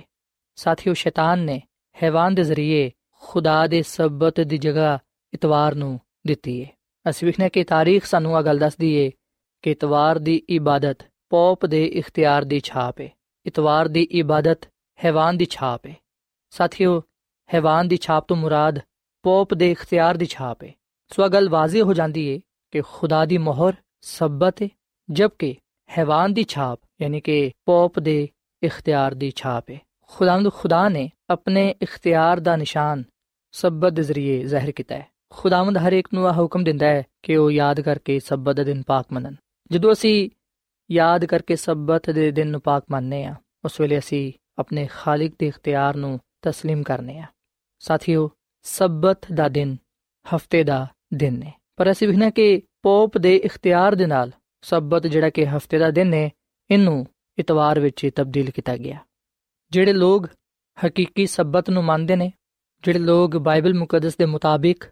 ਸਾਥੀਓ, 0.57 0.95
ਸ਼ੈਤਾਨ 0.95 1.39
ਨੇ 1.39 1.63
ਹੈਵਾਨ 2.03 2.35
ਦੇ 2.35 2.43
ਜ਼ਰੀਏ 2.43 2.91
ਖੁਦਾ 3.23 3.67
ਦੇ 3.67 3.83
ਸਬਤ 3.83 4.41
ਦੀ 4.41 4.59
ਜਗ੍ਹਾ 4.59 4.99
ਇਤਵਾਰ 5.35 5.75
ਨੂੰ 5.75 6.01
ਦਿੱਤੀ 6.27 6.65
ਹੈ 6.65 6.71
ਅਸੀਂ 7.11 7.27
ਵਿਖਨੇ 7.27 7.49
ਕਿ 7.49 7.65
ਤਾਰੀਖ 7.65 8.05
ਸਾਨੂੰ 8.05 8.37
ਆ 8.37 8.43
ਗੱਲ 8.43 8.59
ਦੱਸਦੀ 8.59 9.05
ਹੈ 9.05 9.11
ਕਿ 9.63 9.71
ਇਤਵਾਰ 9.71 10.19
ਦੀ 10.19 10.43
ਇਬਾਦਤ 10.49 10.99
ਪੌਪ 11.31 11.67
ਦੇ 11.67 11.85
ਇਖਤਿਆਰ 11.85 12.45
ਦੀ 12.45 12.61
ਛਾਪ 12.61 13.01
ਏ। 13.01 13.11
ਇਤਵਾਰ 13.47 13.89
ਦੀ 13.89 14.03
ਇਬਾਦਤ 14.03 14.69
ਹੈਵਾਨ 15.05 15.37
ਦੀ 15.37 15.47
ਛਾਪ 15.51 15.87
ਹੈ 15.87 15.95
ਸਾਥੀਓ, 16.51 17.03
ਹੈਵਾਨ 17.55 17.89
ਦੀ 17.89 17.97
ਛਾਪ 17.97 18.29
ਤੋਂ 18.29 18.37
ਮੁਰਾਦ 18.37 18.79
ਪੋਪ 19.23 19.55
ਦੇ 19.55 19.71
ਇਖਤਿਆਰ 19.71 20.17
ਦੀ 20.17 20.27
ਛਾਪ 20.27 20.65
ਹੈ 20.65 20.73
ਸੋ 21.11 21.29
ਗੱਲ 21.29 21.49
ਵਾਜ਼ੀ 21.49 21.81
ਹੋ 21.81 21.95
ਜਾਂਦੀ 21.95 22.35
ਹੈ 22.35 22.41
ਕਿ 22.71 22.81
ਖੁਦਾ 22.81 23.25
ਦੀ 23.25 23.39
ਮੋਹਰ 23.39 23.75
ਸਬਤ 24.01 24.63
ਹੈ 24.63 24.69
ਜਦਕਿ 25.11 25.55
ਹੈਵਾਨ 25.99 26.35
ਦੀ 26.35 26.45
ਛਾਪ, 26.45 26.81
ਯਾਨੀ 27.03 27.21
ਕਿ 27.21 27.53
ਪੋਪ 27.67 27.99
ਦੇ 27.99 28.29
ਇਖਤਿਆਰ 28.63 29.15
ਦੀ 29.15 29.33
ਛਾਪ 29.37 29.71
ਹੈ 29.71 29.79
ਖੁਦਾਵੰਦ 30.09 30.53
ਖੁਦਾ 30.53 30.89
ਨੇ 30.89 31.11
ਆਪਣੇ 31.31 31.75
ਇਖਤਿਆਰ 31.83 32.41
ਦਾ 32.41 32.57
ਨਿਸ਼ਾਨ 32.57 33.05
ਸਬਤ 33.53 33.93
ਦੇ 33.93 34.03
ਜ਼ਰੀਏ 34.03 34.45
ਜ਼ਾਹਿਰ 34.45 34.71
ਕੀਤਾ 34.71 34.95
ਹੈ 34.95 35.07
ਖੁਦਾਵੰਦ 35.31 35.79
ਹਰ 35.79 35.93
ਇੱਕ 35.93 36.09
ਨੂੰ 36.15 36.29
ਇਹ 36.29 36.33
ਹੁਕਮ 36.33 36.65
ਦਿੰਦਾ 36.65 36.87
ਹੈ 36.87 37.03
ਕਿ 37.23 37.37
ਉਹ 37.37 37.51
ਯਾਦ 37.51 37.81
ਕਰਕੇ 37.81 38.19
ਸਬਤ 38.19 38.57
ਦਾ 38.57 38.63
ਦਿਨ 38.63 38.83
ਪਾਕ 38.83 39.07
ਮੰਨਣ। 39.13 39.35
ਜਦੋਂ 39.73 39.93
ਅਸੀਂ 39.93 40.31
ਯਾਦ 40.91 41.25
ਕਰਕੇ 41.25 41.57
ਸਬਤ 41.57 42.11
ਦੇ 42.11 42.31
ਦਿਨ 42.31 42.49
ਨੂੰ 42.49 42.61
ਪਾਕ 42.61 42.85
ਮੰਨਨੇ 42.91 43.25
ਆ, 43.25 43.35
ਉਸ 43.65 43.81
ਵੇਲੇ 43.81 43.99
ਅਸੀਂ 43.99 44.33
ਆਪਣੇ 44.60 44.88
ਖਾਲਿਕ 44.92 45.34
ਦੇ 45.40 45.48
ਇਖਤਿਆਰ 45.48 45.96
ਨੂੰ 45.96 46.20
تسلیم 46.48 46.84
ਕਰਨੇ 46.84 47.20
ਆ 47.20 47.26
ਸਾਥੀਓ 47.82 48.30
ਸਬਤ 48.66 49.32
ਦਾ 49.34 49.48
ਦਿਨ 49.50 49.76
ਹਫਤੇ 50.26 50.64
ਦਾ 50.64 50.88
ਦਿਨ 51.14 51.40
ਨੇ 51.40 51.52
ਪਰ 51.78 51.92
ਅਸੀਂ 51.92 52.08
ਵਿਖਣਾ 52.08 52.30
ਕਿ 52.30 52.62
ਪੋਪ 52.82 53.18
ਦੇ 53.18 53.36
ਇਖਤਿਆਰ 53.36 53.96
ਦੇ 53.96 54.06
ਨਾਲ 54.06 54.32
ਸਬਤ 54.64 55.08
ਜਿਹੜਾ 55.08 55.30
ਕਿ 55.30 55.46
ਹਫਤੇ 55.48 55.78
ਦਾ 55.78 55.90
ਦਿਨ 55.92 56.14
ਹੈ 56.14 56.30
ਇਹਨੂੰ 56.70 57.06
ਇਤਵਾਰ 57.38 57.80
ਵਿੱਚ 57.80 58.10
ਤਬਦੀਲ 58.16 58.52
ਕੀਤਾ 58.52 58.76
ਗਿਆ 58.78 58.98
ਜਿਹੜੇ 59.72 59.94
ਲੋਕ 59.94 60.28
ਹਕੀਕੀ 60.78 61.26
ਸਬਤ 61.26 61.70
ਨੂੰ 61.70 61.84
ਮੰਨਦੇ 61.84 62.16
ਨੇ 62.16 62.32
ਜਿਹੜੇ 62.84 63.00
ਲੋਕ 63.00 63.38
ਬਾਈਬਲ 63.38 63.74
ਮੁਕੱਦਸ 63.74 64.16
ਦੇ 64.18 64.26
ਮੁਤਾਬਿਕ 64.26 64.84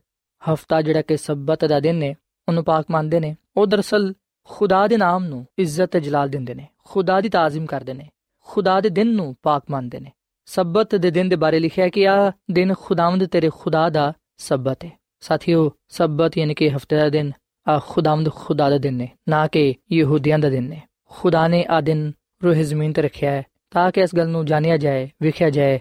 ਹਫਤਾ 0.42 0.82
ਜਿਹੜਾ 0.82 1.02
ਕਿ 1.02 1.18
ਸਬਤ 1.18 1.66
ਦਾ 1.66 1.80
ਦਿਨ 1.80 2.04
ਹੈ 2.04 2.14
ਉਹਨੂੰ 2.48 2.64
ਪਾਕ 2.64 2.86
ਮੰਨਦੇ 2.92 3.20
ਨੇ 3.20 3.36
ਉਹ 3.58 3.68
ਦਰਸਲ 3.68 4.14
ਖੁਦਾ 4.50 4.86
ਦੇ 4.88 4.98
ਨਾਮ 4.98 5.26
ਨੂੰ 5.26 5.46
ਇੱਜ਼ਤ 5.58 5.92
ਤੇ 5.92 6.00
ਜਲਾਲ 6.00 6.30
ਦਿੰਦੇ 6.30 6.54
ਨੇ 6.54 6.68
ਖੁਦਾ 6.84 7.20
ਦੀ 7.22 7.30
ਤਾਜ਼ੀਮ 7.30 7.66
ਕਰਦੇ 7.66 7.94
ਨੇ 7.94 8.10
ਖੁਦਾ 8.49 8.81
ਦੇ 8.81 8.89
ਦਿਨ 8.89 9.07
ਨੂੰ 9.07 9.37
ਪਾਕ 9.43 9.63
ਮੰਨਦੇ 9.71 10.01
ਨੇ। 10.01 10.13
ਸਬਤ 10.47 10.95
ਦੇ 10.95 11.11
ਦਿਨ 11.11 11.29
ਦੇ 11.29 11.37
ਬਾਰੇ 11.37 11.59
ਲਿਖਿਆ 11.59 11.89
ਕਿ 11.89 12.09
ਆ 12.09 12.33
ਦਿਨ 12.51 12.75
ਖੁਦਾਵੰਦ 12.81 13.25
ਤੇਰੇ 13.25 13.51
ਖੁਦਾ 13.55 13.89
ਦਾ 13.89 14.13
ਸਬਤ 14.39 14.85
ਹੈ। 14.85 14.91
ਸਾਥੀਓ, 15.21 15.73
ਸਬਤ 15.89 16.39
ਯਾਨੀ 16.39 16.55
ਕਿ 16.55 16.71
ਹਫ਼ਤੇ 16.71 16.97
ਦਾ 16.97 17.09
ਦਿਨ 17.09 17.33
ਆ 17.69 17.81
ਖੁਦਾਵੰਦ 17.87 18.33
ਖੁਦਾ 18.33 18.71
ਦਾ 18.71 18.79
ਦਿਨ 18.79 18.95
ਨੇ, 18.95 19.09
ਨਾ 19.29 19.47
ਕਿ 19.47 19.75
ਯਹੂਦੀਆਂ 19.93 20.39
ਦਾ 20.39 20.49
ਦਿਨ 20.49 20.65
ਨੇ। 20.65 20.83
ਖੁਦਾ 21.11 21.49
ਨੇ 21.49 21.65
ਆ 21.69 21.81
ਦਿਨ 21.81 22.13
ਰੂਹ 22.45 22.55
ਜ਼ਮੀਨ 22.55 22.93
ਤੇ 22.93 23.03
ਰੱਖਿਆ 23.03 23.31
ਹੈ 23.31 23.43
ਤਾਂ 23.71 23.91
ਕਿ 23.93 24.01
ਇਸ 24.01 24.15
ਗੱਲ 24.17 24.29
ਨੂੰ 24.29 24.47
ਜਾਣਿਆ 24.47 24.77
ਜਾਏ, 24.77 25.11
ਵਿਖਿਆ 25.23 25.51
ਜਾਏ 25.51 25.81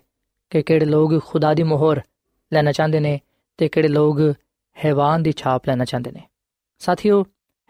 ਕਿ 0.50 0.62
ਕਿਹੜੇ 0.62 0.86
ਲੋਕ 0.86 1.26
ਖੁਦਾ 1.26 1.54
ਦੀ 1.54 1.64
ਮੋਹਰ 1.64 2.02
ਲੈਣਾ 2.54 2.72
ਚਾਹੁੰਦੇ 2.72 3.00
ਨੇ 3.00 3.20
ਤੇ 3.58 3.70
ਕਿਹੜੇ 3.70 3.88
ਲੋਕ 3.88 4.20
ਹੈਵਾਨ 4.86 5.24
ਦੀ 5.24 5.32
ਛਾਪ 5.32 5.68
ਲੈਣਾ 5.68 5.86
ਚਾਹੁੰਦੇ 5.86 6.12
ਨੇ। 6.12 6.24
ਸਾਥੀਓ, 6.80 7.26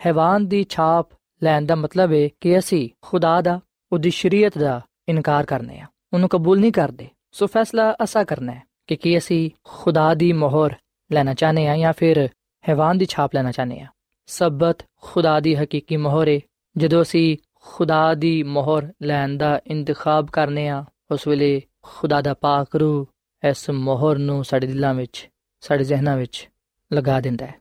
ਹੈਵਾਨ 0.06 0.48
ਦੀ 0.48 0.66
ਛਾਪ 0.70 1.10
ਲੈਣ 1.44 1.66
ਦਾ 1.66 1.76
ਮਤਲਬ 1.76 2.14
ਹੈ 2.14 2.30
ਕਿ 2.42 2.60
ਅਸੀਂ 2.60 2.90
ਖੁਦਾ 3.02 3.42
ਦਾ 3.42 3.60
ਉਹਦੀ 3.92 4.10
ਸ਼ਰੀਅਤ 4.10 4.58
ਦਾ 4.58 4.82
ਇਨਕਾਰ 5.10 5.46
ਕਰਨੇ 5.46 5.80
ਆ। 5.80 5.88
ਉਹਨੂੰ 6.14 6.30
ਕਬੂਲ 6.30 6.60
ਨਹੀਂ 6.60 6.72
ਕਰਦੇ। 6.72 7.08
ਸੋ 7.32 7.48
ਫੈਸਲਾ 7.48 7.96
ਅਸਾ 8.04 8.24
ਕਰਨਾ 8.24 8.52
ਹੈ 8.52 8.64
ਕਿ 8.88 8.96
ਕੀ 8.96 9.18
ਅਸੀਂ 9.18 9.52
ਖੁਦਾ 9.64 10.14
ਦੀ 10.14 10.34
ਮੋਹਰ 10.34 10.76
ਲੈਣਾ 11.12 11.34
ਚਾਹਨੇ 11.34 11.68
ਆ 11.68 11.78
ਜਾਂ 11.78 11.94
ਫਿਰ 11.94 12.30
ਹੈਵਾਨ 12.70 12.98
ਦੀ 12.98 13.06
ਛਾਪ 13.06 13.32
ਲੈਣਾ 13.36 13.52
ਚਾਹਨੇ 13.52 13.80
ਆ 13.80 13.88
ਸਬਤ 14.26 14.78
ਖੁਦਾ 15.02 15.40
ਦੀ 15.40 15.56
ਹਕੀਕੀ 15.56 15.98
ਮੋਹਰ 15.98 16.28
ਹੈ 16.28 16.40
ਜਦੋਂ 16.78 17.02
ਅਸੀਂ 17.02 17.38
ਖੁਦਾ 17.56 18.14
ਦੀ 18.14 18.44
ਮੋਹਰ 18.44 18.94
ਲੈਣ 19.04 19.38
ਦਾ 19.38 19.62
ਇੰਤਖਾਬ 19.68 20.28
ਕਰਨੇ 20.28 20.68
ਆ 20.68 20.86
ਉਸ 21.12 21.28
ਵੇਲੇ 21.28 21.62
ਖੁਦਾ 21.84 22.22
ਦਾ 22.22 22.34
ਪਾਕ 22.34 22.76
ਰੂ 22.76 23.08
ਇਸ 23.50 23.70
ਮੋਹਰ 23.70 24.18
ਨੂੰ 24.18 24.44
ਸਾਡੇ 24.44 24.68
ਦਿਲਾਂ 24.68 24.94
ਵਿੱਚ, 24.94 25.30
ਸਾਡੇ 25.60 25.84
ਜ਼ਿਹਨਾਂ 25.84 26.18
ਵਿੱਚ 26.18 26.50
ਲਗਾ 26.94 27.22
ਦਿੰਦਾ 27.22 27.46
ਹੈ। 27.46 27.56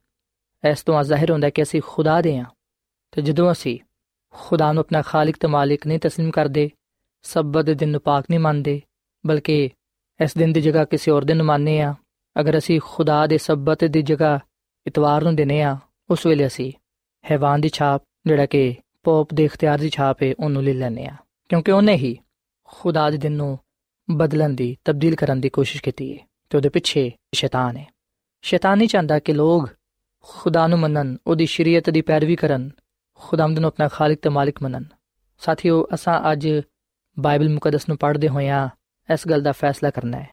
ਇਸ 0.71 0.83
ਤੋਂ 0.83 1.03
ਜ਼ਾਹਿਰ 1.03 1.31
ਹੁੰਦਾ 1.31 1.51
ਕਿ 1.51 1.63
ਅਸੀਂ 1.63 1.83
ਖੁਦਾ 1.87 2.21
ਦੇ 2.21 2.39
ਆ 2.39 2.45
ਤੇ 3.13 3.23
ਜਦੋਂ 3.23 3.53
ਅਸੀਂ 3.53 3.79
ਖੁਦਾ 4.36 4.72
ਨੂੰ 4.72 4.82
ਆਪਣਾ 4.82 5.02
ਖਾਲਿਕ 5.02 5.38
ਤੇ 5.38 5.48
ਮਾਲਿਕ 5.48 5.88
ਨਹੀਂ 5.88 6.00
تسلیم 6.08 6.30
ਕਰਦੇ 6.32 6.70
ਸਬਤ 7.24 7.66
ਦੇ 7.66 7.74
ਦਿਨ 7.74 7.90
ਨੂੰ 7.90 8.02
ਪਾਕ 8.02 8.26
ਨਹੀਂ 8.30 8.40
ਮੰਨਦੇ 8.40 8.82
ਬਲਕਿ 9.26 9.70
ਇਸ 10.20 10.38
ਦਿਨ 10.38 10.54
ਦੀ 10.54 10.62
ਜਗ੍ਹਾ 10.62 10.86
ਕਿਸੇ 10.86 11.12
ਹੋਰ 11.12 11.24
ਦਿਨ 11.24 11.38
ਨੂੰ 11.38 11.46
ਮੰਨਨੇ 11.46 11.82
ਆ 11.82 11.94
ਅਗਰ 12.40 12.58
ਅਸੀਂ 12.58 12.80
ਖੁਦਾ 12.84 13.26
ਦੇ 13.28 13.38
ਸਬਤ 13.38 13.84
ਦੀ 13.86 14.02
ਜਗ੍ਹਾ 14.02 14.40
ਇਤਵਾਰ 14.88 15.24
ਨੂੰ 15.24 15.36
ਦਿਨੇ 15.36 15.62
ਆ 15.62 15.78
ਉਸ 16.10 16.26
ਵੇਲੇ 16.26 16.48
ਅਸੀਂ 16.48 16.72
ਹੈਵਾਨ 17.24 17.62
ਦੀ 17.62 17.70
ਛਾਪ 17.70 18.04
ਜਿਹੜਾ 18.28 18.46
ਕਿ 18.46 18.76
ਪੋਪ 19.04 19.34
ਦੇ 19.34 19.46
ਇਖਤਿਆਰ 19.46 19.80
ਦੀ 19.80 19.90
ਛਾਪ 19.90 20.24
ਹੈ 20.24 20.34
ਉਹਨੂੰ 20.40 20.64
ਲੈ 20.64 20.74
ਲੈਨੇ 20.74 21.06
ਆ 21.08 21.16
ਕਿਉਂਕਿ 21.50 21.72
ਉਹਨੇ 21.72 21.96
ਹੀ 21.96 22.18
ਖੁਦਾ 22.64 23.10
ਦੇ 23.10 23.18
ਦਿਨ 23.18 23.32
ਨੂੰ 23.32 23.58
ਬਦਲਣ 24.08 24.54
ਦੀ 24.54 24.76
ਤਬਦੀਲ 24.86 25.16
ਕਰਨ 25.16 25.42
ਦੀ 25.42 25.50
ਕੋਸ਼ਿਸ਼ 25.50 25.84
ਕੀਤੀ 25.84 26.14
ਹੈ 26.14 26.26
ਤੇ 26.50 26.58
ਉਹਦੇ 26.58 26.70
ਪਿੱਛੇ 26.70 27.12
ਸ਼ੈਤਾਨ 27.36 27.78
ਹੈ 27.78 27.86
ਸ਼ੈਤਾਨ 28.44 28.78
ਨਹੀਂ 28.78 28.88
ਚਾਹੁੰਦਾ 28.88 29.20
ਕਿ 29.20 29.34
ਲੋਕ 29.34 29.70
ਖੁਦਾ 30.22 30.68
ਨੂੰ 30.68 30.80
ਮੰਨਣ 30.80 31.16
ਉਹਦੀ 31.28 31.46
ਸ਼ਰੀਅਤ 31.46 31.90
ਦੀ 31.90 32.02
ਪੈਰਵੀ 32.02 32.36
ਕਰਨ 32.36 32.70
ਖੁਦਾਮਦ 33.21 33.59
ਨੂੰ 33.59 33.69
ਆਪਣਾ 33.69 33.89
ਖਾਲਕ 33.89 34.19
ਤੇ 34.23 34.29
ਮਾਲਿਕ 34.29 34.63
ਮੰਨਣ। 34.63 34.85
ਸਾਥੀਓ, 35.39 35.87
ਅਸਾਂ 35.95 36.33
ਅੱਜ 36.33 36.49
ਬਾਈਬਲ 37.17 37.49
ਮੁਕੱਦਸ 37.49 37.89
ਨੂੰ 37.89 37.97
ਪੜ੍ਹਦੇ 37.99 38.29
ਹੋਇਆਂ 38.29 38.69
ਇਸ 39.09 39.27
ਗੱਲ 39.29 39.43
ਦਾ 39.43 39.53
ਫੈਸਲਾ 39.53 39.91
ਕਰਨਾ 39.91 40.19
ਹੈ 40.19 40.29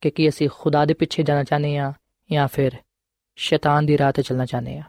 ਕਿ 0.00 0.10
ਕੀ 0.10 0.28
ਅਸੀਂ 0.28 0.48
ਖੁਦਾ 0.52 0.84
ਦੇ 0.84 0.94
ਪਿੱਛੇ 0.94 1.22
ਜਾਣਾ 1.22 1.44
ਚਾਹੁੰਦੇ 1.44 1.76
ਹਾਂ 1.76 1.92
ਜਾਂ 2.30 2.46
ਫਿਰ 2.48 2.76
ਸ਼ੈਤਾਨ 3.38 3.86
ਦੀ 3.86 3.98
ਰਾਹ 3.98 4.12
ਤੇ 4.12 4.22
ਚੱਲਣਾ 4.22 4.46
ਚਾਹੁੰਦੇ 4.46 4.78
ਹਾਂ 4.78 4.84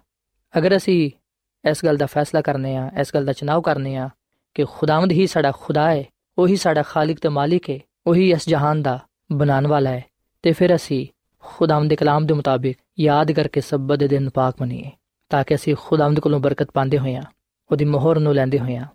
ਅਗਰ 0.54 0.76
ਅਸੀਂ 0.78 1.12
ਇਸ 1.64 1.84
ਗੱਲ 1.86 1.98
ਦਾ 1.98 2.06
ਫੈਸਲਾ 2.06 2.42
ਕਰਨੇ 2.42 2.76
ਆ, 2.76 2.90
ਇਸ 3.02 3.14
ਗੱਲ 3.14 3.26
ਦਾ 3.26 3.34
ਚਨਾਵ 3.34 3.62
ਕਰਨੇ 3.62 3.96
ਆ 3.96 4.10
ਕਿ 4.56 4.66
ਖੁਦਾਵੰਦ 4.66 5.12
ਹੀ 5.12 5.28
ਸਾਡਾ 5.28 5.52
ਖੁਦਾ 5.52 5.90
ਹੈ, 5.92 6.06
ਉਹੀ 6.38 6.56
ਸਾਡਾ 6.56 6.82
ਖਾਲਿਕ 6.82 7.20
ਤੇ 7.20 7.30
ਮਾਲਿਕ 7.30 7.70
ਹੈ, 7.70 7.80
ਉਹੀ 8.08 8.32
ਇਸ 8.32 8.50
ਜਹਾਨ 8.50 8.82
ਦਾ 8.82 9.00
ਬਣਾਉਣ 9.32 9.68
ਵਾਲਾ 9.68 9.90
ਹੈ, 9.90 10.04
ਤੇ 10.44 10.52
ਫਿਰ 10.52 10.76
ਅਸੀਂ 10.76 11.06
ਖੁਦਾਵੰਦ 11.44 11.90
ਦੇ 11.90 11.96
ਕਲਾਮ 11.96 12.26
ਦੇ 12.26 12.34
ਮੁਤਾਬਿਕ 12.34 12.78
ਯਾਦ 13.00 13.32
ਕਰਕੇ 13.32 13.62
ਸਬਤ 13.62 14.00
ਦੇ 14.00 14.08
ਦਿਨ 14.08 14.30
ਪਾਕ 14.30 14.56
ਬਣੀਏ 14.60 14.92
ਤਾਂ 15.31 15.45
ਕਿ 15.45 15.55
ਅਸੀਂ 15.55 15.75
ਖੁਦਾਵੰਦ 15.79 16.21
ਕੋਲੋਂ 16.21 16.41
ਬਰਕਤ 16.41 16.71
ਪਾਉਂਦੇ 16.71 16.99
ਹੋਈਆਂ 16.99 17.23
ਉਹਦੀ 17.71 17.85
ਮੋਹਰ 17.85 18.19
ਨੂੰ 18.19 18.35
ਲੈਂਦੇ 18.35 18.59
ਹੋਈਆਂ 18.59 18.87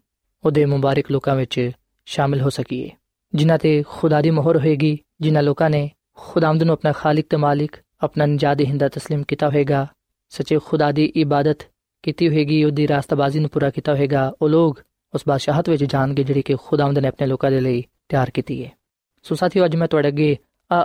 ਉਹਦੇ 0.43 0.65
ਮੁਬਾਰਕ 0.65 1.11
ਲੋਕਾਂ 1.11 1.35
ਵਿੱਚ 1.35 1.71
ਸ਼ਾਮਿਲ 2.07 2.41
ਹੋ 2.41 2.49
ਸਕੀਏ 2.49 2.89
ਜਿਨ੍ਹਾਂ 3.33 3.57
ਤੇ 3.59 3.83
ਖੁਦਾ 3.87 4.21
ਦੀ 4.21 4.29
ਮੋਹਰ 4.29 4.57
ਹੋਏਗੀ 4.57 4.97
ਜਿਨ੍ਹਾਂ 5.21 5.43
ਲੋਕਾਂ 5.43 5.69
ਨੇ 5.69 5.89
ਖੁਦਾਵੰਦ 6.17 6.63
ਨੂੰ 6.63 6.73
ਆਪਣਾ 6.73 6.91
ਖਾਲਿਕ 6.91 7.27
ਤੇ 7.29 7.37
ਮਾਲਿਕ 7.37 7.75
ਆਪਣਾ 8.01 8.25
ਨਜਾਦ 8.25 8.61
ਹਿੰਦਾ 8.61 8.87
تسلیم 8.87 9.23
ਕੀਤਾ 9.27 9.49
ਹੋਏਗਾ 9.49 9.87
ਸੱਚੇ 10.31 10.57
ਖੁਦਾ 10.59 10.91
ਦੀ 10.91 11.05
ਇਬਾਦਤ 11.15 11.63
ਕੀਤੀ 12.03 12.29
ਹੋਏਗੀ 12.29 12.63
ਉਹਦੀ 12.63 12.87
ਰਾਸਤਾਬਾਜ਼ੀ 12.87 13.39
ਨੂੰ 13.39 13.49
ਪੂਰਾ 13.49 13.69
ਕੀਤਾ 13.69 13.95
ਹੋਏਗਾ 13.95 14.31
ਉਹ 14.41 14.49
ਲੋਕ 14.49 14.81
ਉਸ 15.13 15.21
ਬਾਦਸ਼ਾਹਤ 15.27 15.69
ਵਿੱਚ 15.69 15.83
ਜਾਣਗੇ 15.83 16.23
ਜਿਹੜੀ 16.23 16.41
ਕਿ 16.41 16.55
ਖੁਦਾਵੰਦ 16.55 16.99
ਨੇ 16.99 17.07
ਆਪਣੇ 17.07 17.27
ਲੋਕਾਂ 17.27 17.51
ਦੇ 17.51 17.59
ਲਈ 17.61 17.83
ਤਿਆਰ 18.09 18.29
ਕੀਤੀ 18.29 18.63
ਹੈ 18.65 18.71
ਸੋ 19.25 19.35
ਸਾਥੀਓ 19.35 19.65
ਅੱਜ 19.65 19.75
ਮੈਂ 19.75 19.87
ਤੁਹਾਡੇ 19.87 20.07
ਅੱਗੇ 20.07 20.35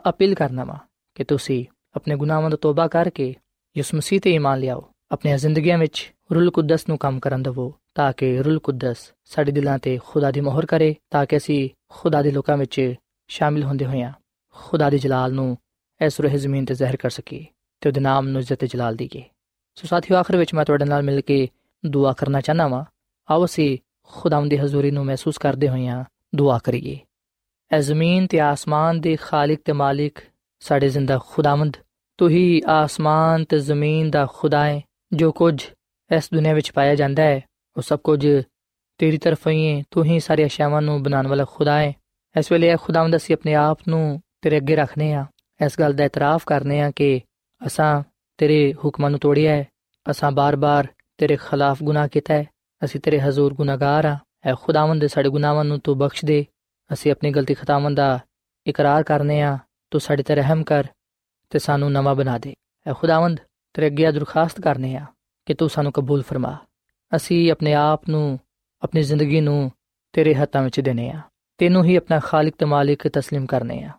ਅਪੀਲ 0.08 0.34
ਕਰਨਾ 0.34 0.64
ਵਾ 0.64 0.78
ਕਿ 1.14 1.24
ਤੁਸੀਂ 1.24 1.64
ਆਪਣੇ 1.96 2.16
ਗੁਨਾਹਾਂ 2.16 2.50
ਤੋਂ 2.50 2.58
ਤੋਬਾ 2.58 2.86
ਕਰਕੇ 2.88 3.34
ਯਿਸੂ 3.76 3.96
ਮਸੀਹ 3.96 4.20
ਤੇ 4.20 4.30
ਈਮਾਨ 4.30 4.58
ਲਿਆਓ 4.60 4.88
ਆਪਣੀਆਂ 5.11 5.37
ਜ਼ਿੰਦਗੀਆਂ 5.37 5.77
ਵਿੱਚ 5.77 6.13
ਰੂਲ 6.33 6.51
ਕੁਦਸ 6.51 6.89
ਨੂੰ 6.89 6.97
ਕੰਮ 6.97 7.19
ਕਰਨ 7.19 7.43
ਦਿਵੋ, 7.43 7.73
ਤਾਂ 7.95 8.13
ਕਿ 8.13 8.43
ਰੂਲ 8.43 8.59
ਕੁਦਸ 8.59 9.13
ਸਾਡੇ 9.25 9.51
ਦਿਲਾਂ 9.51 9.79
ਤੇ 9.79 9.99
ਖੁਦਾ 10.05 10.31
ਦੀ 10.31 10.41
ਮੋਹਰ 10.41 10.65
ਕਰੇ, 10.65 10.95
ਤਾਂ 11.11 11.25
ਕਿ 11.25 11.37
ਅਸੀਂ 11.37 11.69
ਖੁਦਾ 11.89 12.21
ਦੇ 12.21 12.31
ਲੋਕਾਂ 12.31 12.57
ਵਿੱਚ 12.57 12.95
ਸ਼ਾਮਿਲ 13.27 13.63
ਹੁੰਦੇ 13.63 13.85
ਹੋਇਆਂ 13.85 14.11
ਖੁਦਾ 14.49 14.89
ਦੇ 14.89 14.97
ਜਲਾਲ 14.97 15.33
ਨੂੰ 15.33 15.57
ਇਸ 16.01 16.19
ਰੋਹ 16.19 16.37
ਜ਼ਮੀਨ 16.37 16.65
ਤੇ 16.65 16.73
ਜ਼ਾਹਿਰ 16.73 16.95
ਕਰ 16.95 17.09
ਸਕੀਏ 17.09 17.45
ਤੇ 17.81 17.89
ਉਹਦੇ 17.89 18.01
ਨਾਮ 18.01 18.27
ਨੂੰ 18.27 18.41
ਇੱਜ਼ਤ 18.41 18.65
ਜਲਾਲ 18.65 18.95
ਦੀਏ 18.95 19.23
ਸੋ 19.75 19.87
ਸਾਥੀਓ, 19.87 20.17
ਆਖਰ 20.17 20.37
ਵਿੱਚ 20.37 20.53
ਮੈਂ 20.53 20.65
ਤੁਹਾਡੇ 20.65 20.85
ਨਾਲ 20.85 21.03
ਮਿਲ 21.03 21.21
ਕੇ 21.21 21.47
ਦੁਆ 21.85 22.13
ਕਰਨਾ 22.13 22.41
ਚਾਹਨਾ 22.41 22.67
ਵਾਂ। 22.67 22.83
ਆਓ 23.31 23.45
ਅਸੀਂ 23.45 23.77
ਖੁਦਾਵੰਦ 24.03 24.49
ਦੀ 24.49 24.57
ਹਜ਼ੂਰੀ 24.57 24.91
ਨੂੰ 24.91 25.05
ਮਹਿਸੂਸ 25.05 25.37
ਕਰਦੇ 25.37 25.69
ਹੋਇਆਂ 25.69 26.03
ਦੁਆ 26.35 26.59
ਕਰੀਏ। 26.63 26.99
ਐ 27.71 27.79
ਜ਼ਮੀਨ 27.79 28.27
ਤੇ 28.27 28.39
ਆਸਮਾਨ 28.39 29.01
ਦੇ 29.01 29.15
ਖਾਲਕ 29.15 29.59
ਤੇ 29.65 29.73
ਮਾਲਿਕ 29.73 30.19
ਸਾਡੇ 30.59 30.89
ਜ਼ਿੰਦਾ 30.89 31.19
ਖੁਦਾਵੰਦ, 31.29 31.77
ਤੂੰ 32.17 32.29
ਹੀ 32.29 32.61
ਆਸਮਾਨ 32.67 33.43
ਤੇ 33.43 33.59
ਜ਼ਮੀਨ 33.59 34.11
ਦਾ 34.11 34.27
ਖੁਦਾ 34.33 34.65
ਹੈ। 34.65 34.81
ਜੋ 35.13 35.31
ਕੁਝ 35.31 35.63
ਇਸ 36.15 36.29
ਦੁਨੀਆਂ 36.33 36.55
ਵਿੱਚ 36.55 36.71
ਪਾਇਆ 36.71 36.95
ਜਾਂਦਾ 36.95 37.23
ਹੈ, 37.23 37.41
ਉਹ 37.77 37.81
ਸਭ 37.81 37.99
ਕੁਝ 37.99 38.27
ਤੇਰੀ 38.97 39.17
ਤਰਫੋਂ 39.17 39.51
ਹੀ 39.51 39.67
ਹੈ, 39.67 39.83
ਤੂੰ 39.91 40.03
ਹੀ 40.03 40.19
ਸਾਰੀਆਂ 40.19 40.47
ਅਸ਼ਿਆਵਾਂ 40.47 40.81
ਨੂੰ 40.81 41.03
ਬਣਾਉਣ 41.03 41.27
ਵਾਲਾ 41.27 41.45
ਖੁਦਾ 41.51 41.79
ਹੈ। 41.79 41.93
ਇਸ 42.39 42.51
ਵੇਲੇ 42.51 42.75
ਖੁਦਾਵੰਦ 42.81 43.15
ਅਸੀਂ 43.15 43.35
ਆਪਣੇ 43.35 43.53
ਆਪ 43.53 43.79
ਨੂੰ 43.87 44.21
ਤੇਰੇ 44.41 44.57
ਅੱਗੇ 44.57 44.75
ਰੱਖਨੇ 44.75 45.13
ਆ 45.13 45.25
ਇਸ 45.65 45.79
ਗੱਲ 45.79 45.93
ਦਾ 45.93 46.03
ਇਤਰਾਫ 46.03 46.43
ਕਰਨੇ 46.45 46.81
ਆ 46.81 46.91
ਕਿ 46.91 47.21
ਅਸਾਂ 47.61 48.03
ਤੇਰੇ 48.37 48.73
ਹੁਕਮਾਂ 48.73 49.09
ਨੂੰ 49.09 49.19
ਤੋੜਿਆ 49.19 49.55
ਹੈ, 49.55 49.67
ਅਸਾਂ 50.11 50.31
ਬਾਰ-ਬਾਰ 50.31 50.87
ਤੇਰੇ 51.17 51.35
ਖਿਲਾਫ 51.35 51.83
ਗੁਨਾਹ 51.83 52.07
ਕੀਤਾ 52.07 52.33
ਹੈ, 52.33 52.45
ਅਸੀਂ 52.85 52.99
ਤੇਰੇ 52.99 53.19
ਹਜ਼ੂਰ 53.19 53.53
ਗੁਨਾਹਗਾਰ 53.53 54.05
ਆ 54.05 54.17
ਐ 54.45 54.53
ਖੁਦਾਵੰਦ 54.61 55.05
ਸਾਡੇ 55.05 55.29
ਗੁਨਾਹਾਂ 55.29 55.63
ਨੂੰ 55.65 55.79
ਤੂੰ 55.79 55.97
ਬਖਸ਼ 55.97 56.25
ਦੇ। 56.25 56.45
ਅਸੀਂ 56.93 57.11
ਆਪਣੀ 57.11 57.31
ਗਲਤੀ 57.31 57.53
ਖਤਾਵਾਂ 57.53 57.91
ਦਾ 57.91 58.19
ਇਕਰਾਰ 58.67 59.03
ਕਰਨੇ 59.03 59.41
ਆ 59.41 59.57
ਤੂੰ 59.91 60.01
ਸਾਡੇ 60.01 60.23
ਤੇ 60.23 60.35
ਰਹਿਮ 60.35 60.63
ਕਰ 60.63 60.87
ਤੇ 61.49 61.59
ਸਾਨੂੰ 61.59 61.91
ਨਵਾਂ 61.91 62.15
ਬਣਾ 62.15 62.37
ਦੇ। 62.37 62.53
ਐ 62.87 62.93
ਖੁਦਾਵੰਦ 62.93 63.39
ਤੇਰੇ 63.74 63.86
ਅੱਗੇ 63.86 64.12
ਦਰਖਾਸਤ 64.12 64.60
ਕਰਨੇ 64.60 64.96
ਆ 64.96 65.04
ਕਿ 65.46 65.54
ਤੂੰ 65.54 65.68
ਸਾਨੂੰ 65.68 65.92
ਕਬੂਲ 65.92 66.22
ਫਰਮਾ 66.22 66.56
ਅਸੀਂ 67.16 67.52
ਆਪਣੇ 67.52 67.74
ਆਪ 67.74 68.08
ਨੂੰ 68.08 68.38
ਆਪਣੀ 68.82 69.02
ਜ਼ਿੰਦਗੀ 69.02 69.40
ਨੂੰ 69.40 69.70
ਤੇਰੇ 70.12 70.34
ਹੱਥਾਂ 70.34 70.62
ਵਿੱਚ 70.62 70.80
ਦੇਨੇ 70.80 71.10
ਆ 71.10 71.20
ਤੈਨੂੰ 71.58 71.84
ਹੀ 71.84 71.96
ਆਪਣਾ 71.96 72.20
ਖਾਲਕ 72.20 72.54
ਤੇ 72.58 72.64
ਮਾਲਿਕ 72.64 73.06
تسلیم 73.06 73.46
ਕਰਨੇ 73.46 73.82
ਆ 73.82 73.90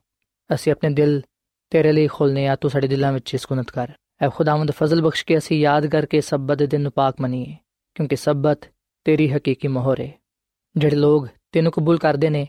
ਅਸੀਂ 0.53 0.71
ਆਪਣੇ 0.71 0.89
ਦਿਲ 0.89 1.21
ਤੇਰੇ 1.69 1.91
ਲਈ 1.91 2.07
ਖੋਲਨੇ 2.07 2.47
ਆ 2.47 2.55
ਤੂੰ 2.55 2.69
ਸਾਡੇ 2.71 2.87
ਦਿਲਾਂ 2.87 3.13
ਵਿੱਚ 3.13 3.35
ਸਕੂਨਤ 3.35 3.71
ਕਰ 3.71 3.91
ਐ 4.21 4.29
ਖੁਦਾਵੰਦ 4.29 4.71
ਫਜ਼ਲ 4.71 5.01
ਬਖਸ਼ 5.01 5.25
ਕੇ 5.25 5.37
ਅਸੀਂ 5.37 5.59
ਯਾਦ 5.59 5.85
ਕਰਕੇ 5.85 6.21
ਸਬਤ 6.21 6.57
ਦੇ 6.57 6.67
ਦਿਨ 6.67 6.81
ਨੂੰ 6.81 6.91
ਪਾਕ 6.91 7.21
ਮਨੀਏ 7.21 7.55
ਕਿਉਂਕਿ 7.95 8.15
ਸਬਤ 8.15 8.65
ਤੇਰੀ 9.03 9.31
ਹਕੀਕੀ 9.31 9.67
ਮੋਹਰ 9.67 10.01
ਹੈ 10.01 10.11
ਜਿਹੜੇ 10.77 10.95
ਲੋਕ 10.95 11.27
ਤੈਨੂੰ 11.51 11.71
ਕਬੂਲ 11.71 11.97
ਕਰਦੇ 11.97 12.29
ਨੇ 12.29 12.47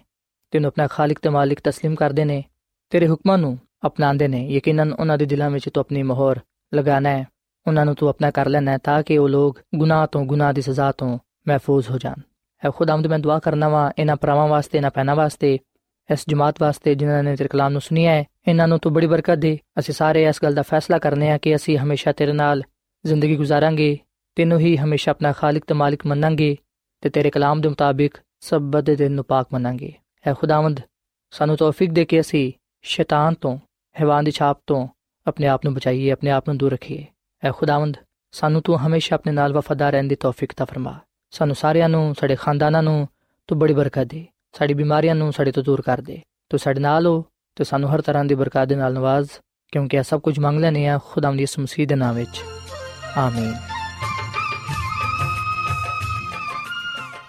ਤੈਨੂੰ 0.50 0.68
ਆਪਣਾ 0.68 0.86
ਖਾਲਕ 0.86 1.18
ਤੇ 1.18 1.28
ਮਾਲਿਕ 1.28 1.60
تسلیم 1.68 1.94
ਕਰਦੇ 1.94 2.24
ਨੇ 2.24 2.44
ਤੇਰੇ 2.90 3.08
ਹੁਕਮਾਂ 3.08 3.38
ਨੂੰ 3.38 3.58
ਅਪਣਾਉਂਦੇ 3.86 4.28
ਨੇ 4.28 4.46
ਯਕੀਨਨ 4.48 4.92
ਉਹਨਾਂ 4.92 5.18
ਦੇ 5.18 5.24
ਦਿਲਾਂ 5.24 5.50
ਵਿੱਚ 5.50 5.68
ਤੂੰ 5.68 5.80
ਆਪਣੀ 5.80 6.02
ਮੋਹਰ 6.02 6.40
ਲਗਾਣਾ 6.75 7.09
ਹੈ। 7.09 7.27
ਉਹਨਾਂ 7.67 7.85
ਨੂੰ 7.85 7.95
ਤੂੰ 7.95 8.09
ਆਪਣਾ 8.09 8.31
ਕਰ 8.31 8.47
ਲੈਣਾ 8.47 8.77
ਤਾਂ 8.77 9.03
ਕਿ 9.03 9.17
ਉਹ 9.17 9.29
ਲੋਕ 9.29 9.59
ਗੁਨਾਹ 9.75 10.07
ਤੋਂ 10.07 10.25
ਗੁਨਾਹ 10.25 10.53
ਦੀ 10.53 10.61
ਸਜ਼ਾ 10.61 10.91
ਤੋਂ 10.91 11.19
ਮਹਿਫੂਜ਼ 11.47 11.91
ਹੋ 11.91 11.97
ਜਾਣ। 11.97 12.21
ਐ 12.65 12.69
ਖੁਦਾਵੰਦ, 12.75 13.07
ਮੈਂ 13.07 13.19
ਦੁਆ 13.19 13.39
ਕਰਨਾ 13.39 13.69
ਵਾ, 13.69 13.91
ਇਹਨਾਂ 13.99 14.15
ਪਰਾਵਾਂ 14.15 14.47
ਵਾਸਤੇ, 14.47 14.77
ਇਹਨਾਂ 14.77 14.91
ਪੈਨਾ 14.91 15.13
ਵਾਸਤੇ, 15.13 15.59
ਇਸ 16.13 16.25
ਜਮਾਤ 16.29 16.61
ਵਾਸਤੇ 16.61 16.95
ਜਿਨ੍ਹਾਂ 16.95 17.23
ਨੇ 17.23 17.35
ਤੇਰੇ 17.35 17.49
ਕਲਾਮ 17.49 17.71
ਨੂੰ 17.71 17.81
ਸੁਣਿਆ 17.81 18.11
ਹੈ। 18.11 18.23
ਇਹਨਾਂ 18.47 18.67
ਨੂੰ 18.67 18.79
ਤੂੰ 18.79 18.93
ਬੜੀ 18.93 19.07
ਬਰਕਤ 19.07 19.35
ਦੇ। 19.35 19.59
ਅਸੀਂ 19.79 19.93
ਸਾਰੇ 19.93 20.23
ਇਸ 20.23 20.43
ਗੱਲ 20.43 20.53
ਦਾ 20.53 20.61
ਫੈਸਲਾ 20.61 20.97
ਕਰਨੇ 20.97 21.31
ਆ 21.31 21.37
ਕਿ 21.37 21.55
ਅਸੀਂ 21.55 21.77
ਹਮੇਸ਼ਾ 21.77 22.11
ਤੇਰੇ 22.11 22.33
ਨਾਲ 22.33 22.63
ਜ਼ਿੰਦਗੀ 23.05 23.35
ਗੁਜ਼ਾਰਾਂਗੇ, 23.35 23.97
ਤੈਨੂੰ 24.35 24.59
ਹੀ 24.59 24.77
ਹਮੇਸ਼ਾ 24.77 25.11
ਆਪਣਾ 25.11 25.31
ਖਾਲਕ 25.31 25.63
ਤੇ 25.67 25.73
ਮਾਲਿਕ 25.73 26.05
ਮੰਨਾਂਗੇ 26.05 26.57
ਤੇ 27.01 27.09
ਤੇਰੇ 27.09 27.29
ਕਲਾਮ 27.29 27.61
ਦੇ 27.61 27.69
ਮੁਤਾਬਿਕ 27.69 28.17
ਸਬਤ 28.39 28.83
ਦੇ 28.83 28.95
ਦਿਨ 28.95 29.11
ਨੂੰ 29.11 29.25
ਪਾਕ 29.25 29.47
ਮੰਨਾਂਗੇ। 29.53 29.93
ਐ 30.27 30.33
ਖੁਦਾਵੰਦ, 30.33 30.79
ਸਾਨੂੰ 31.31 31.57
ਤੌਫੀਕ 31.57 31.91
ਦੇ 31.91 32.05
ਕੇ 32.05 32.19
ਅਸੀਂ 32.19 32.51
ਸ਼ੈਤਾਨ 32.81 33.33
ਤੋਂ, 33.33 33.57
ਹੈਵਾਨ 33.99 34.23
ਦੀ 34.23 34.31
ਛਾਪ 34.31 34.59
ਤੋਂ 34.67 34.87
ਆਪਣੇ 35.27 35.47
ਆਪ 35.47 35.61
ਨੂੰ 35.65 35.73
ਬਚਾਈਏ, 35.73 36.11
ਆਪਣੇ 36.11 36.31
ਆਪ 36.31 36.43
ਨੂੰ 36.47 36.57
ਦੂਰ 36.57 36.71
ਰੱਖੀਏ। 36.71 37.05
ਐ 37.43 37.51
ਖੁਦਾਵੰਦ, 37.51 37.97
ਸਾਨੂੰ 38.31 38.61
ਤੂੰ 38.61 38.79
ਹਮੇਸ਼ਾ 38.79 39.15
ਆਪਣੇ 39.15 39.33
ਨਾਲ 39.33 39.53
ਵਫਾਦਾਰ 39.53 39.91
ਰਹਿਣ 39.91 40.03
ਦੀ 40.03 40.15
ਤੌਫੀਕ 40.15 40.53
ਤਾ 40.53 40.65
ਫਰਮਾ। 40.65 40.99
ਸਾਨੂੰ 41.31 41.55
ਸਾਰਿਆਂ 41.55 41.89
ਨੂੰ, 41.89 42.15
ਸਾਡੇ 42.19 42.35
ਖਾਨਦਾਨਾਂ 42.35 42.83
ਨੂੰ 42.83 43.07
ਤੂੰ 43.47 43.59
ਬੜੀ 43.59 43.73
ਬਰਕਤ 43.73 44.03
ਦੇ। 44.03 44.25
ਸਾਡੀ 44.57 44.73
ਬਿਮਾਰੀਆਂ 44.73 45.15
ਨੂੰ 45.15 45.33
ਸਾਡੇ 45.33 45.51
ਤੋਂ 45.51 45.63
ਦੂਰ 45.63 45.81
ਕਰ 45.81 46.01
ਦੇ। 46.01 46.21
ਤੂੰ 46.49 46.59
ਸਾਡੇ 46.59 46.79
ਨਾਲ 46.79 47.07
ਹੋ 47.07 47.25
ਤੇ 47.55 47.63
ਸਾਨੂੰ 47.63 47.95
ਹਰ 47.95 48.01
ਤਰ੍ਹਾਂ 48.01 48.25
ਦੀ 48.25 48.35
ਬਰਕਤ 48.35 48.65
ਦੇ 48.65 48.75
ਨਾਲ 48.75 48.93
ਨਵਾਜ਼, 48.93 49.29
ਕਿਉਂਕਿ 49.71 49.97
ਇਹ 49.97 50.03
ਸਭ 50.03 50.21
ਕੁਝ 50.21 50.39
ਮੰਗ 50.39 50.59
ਲੈਨੇ 50.59 50.87
ਆ 50.87 50.99
ਖੁਦਾਵੰਦ 51.11 51.37
ਦੀ 51.37 51.45
ਮਸੀਹ 51.59 51.87
ਦੇ 51.87 51.95
ਨਾਮ 51.95 52.15
ਵਿੱਚ। 52.15 52.41
ਆਮੀਨ। 53.17 53.53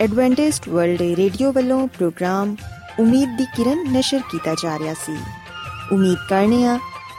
ਐਡਵੈਂਟਿਸਟ 0.00 0.68
ਵਰਲਡ 0.68 1.02
ਰੇਡੀਓ 1.02 1.52
ਵੱਲੋਂ 1.52 1.88
ਪ੍ਰੋਗਰਾਮ 1.88 2.56
ਉਮੀਦ 3.00 3.38
ਦੀ 3.38 3.44
ਕਿਰਨ 3.44 3.92
ਨਿਸ਼ਰ 3.92 4.20
ਕੀਤਾ 4.30 4.54
ਜਾ 4.54 4.78
ਰਿਹਾ 4.78 4.94
ਸੀ। 4.94 5.16
ਉਮੀਦ 5.92 6.18
ਕਰਨੇ 6.28 6.66
ਆ 6.66 6.78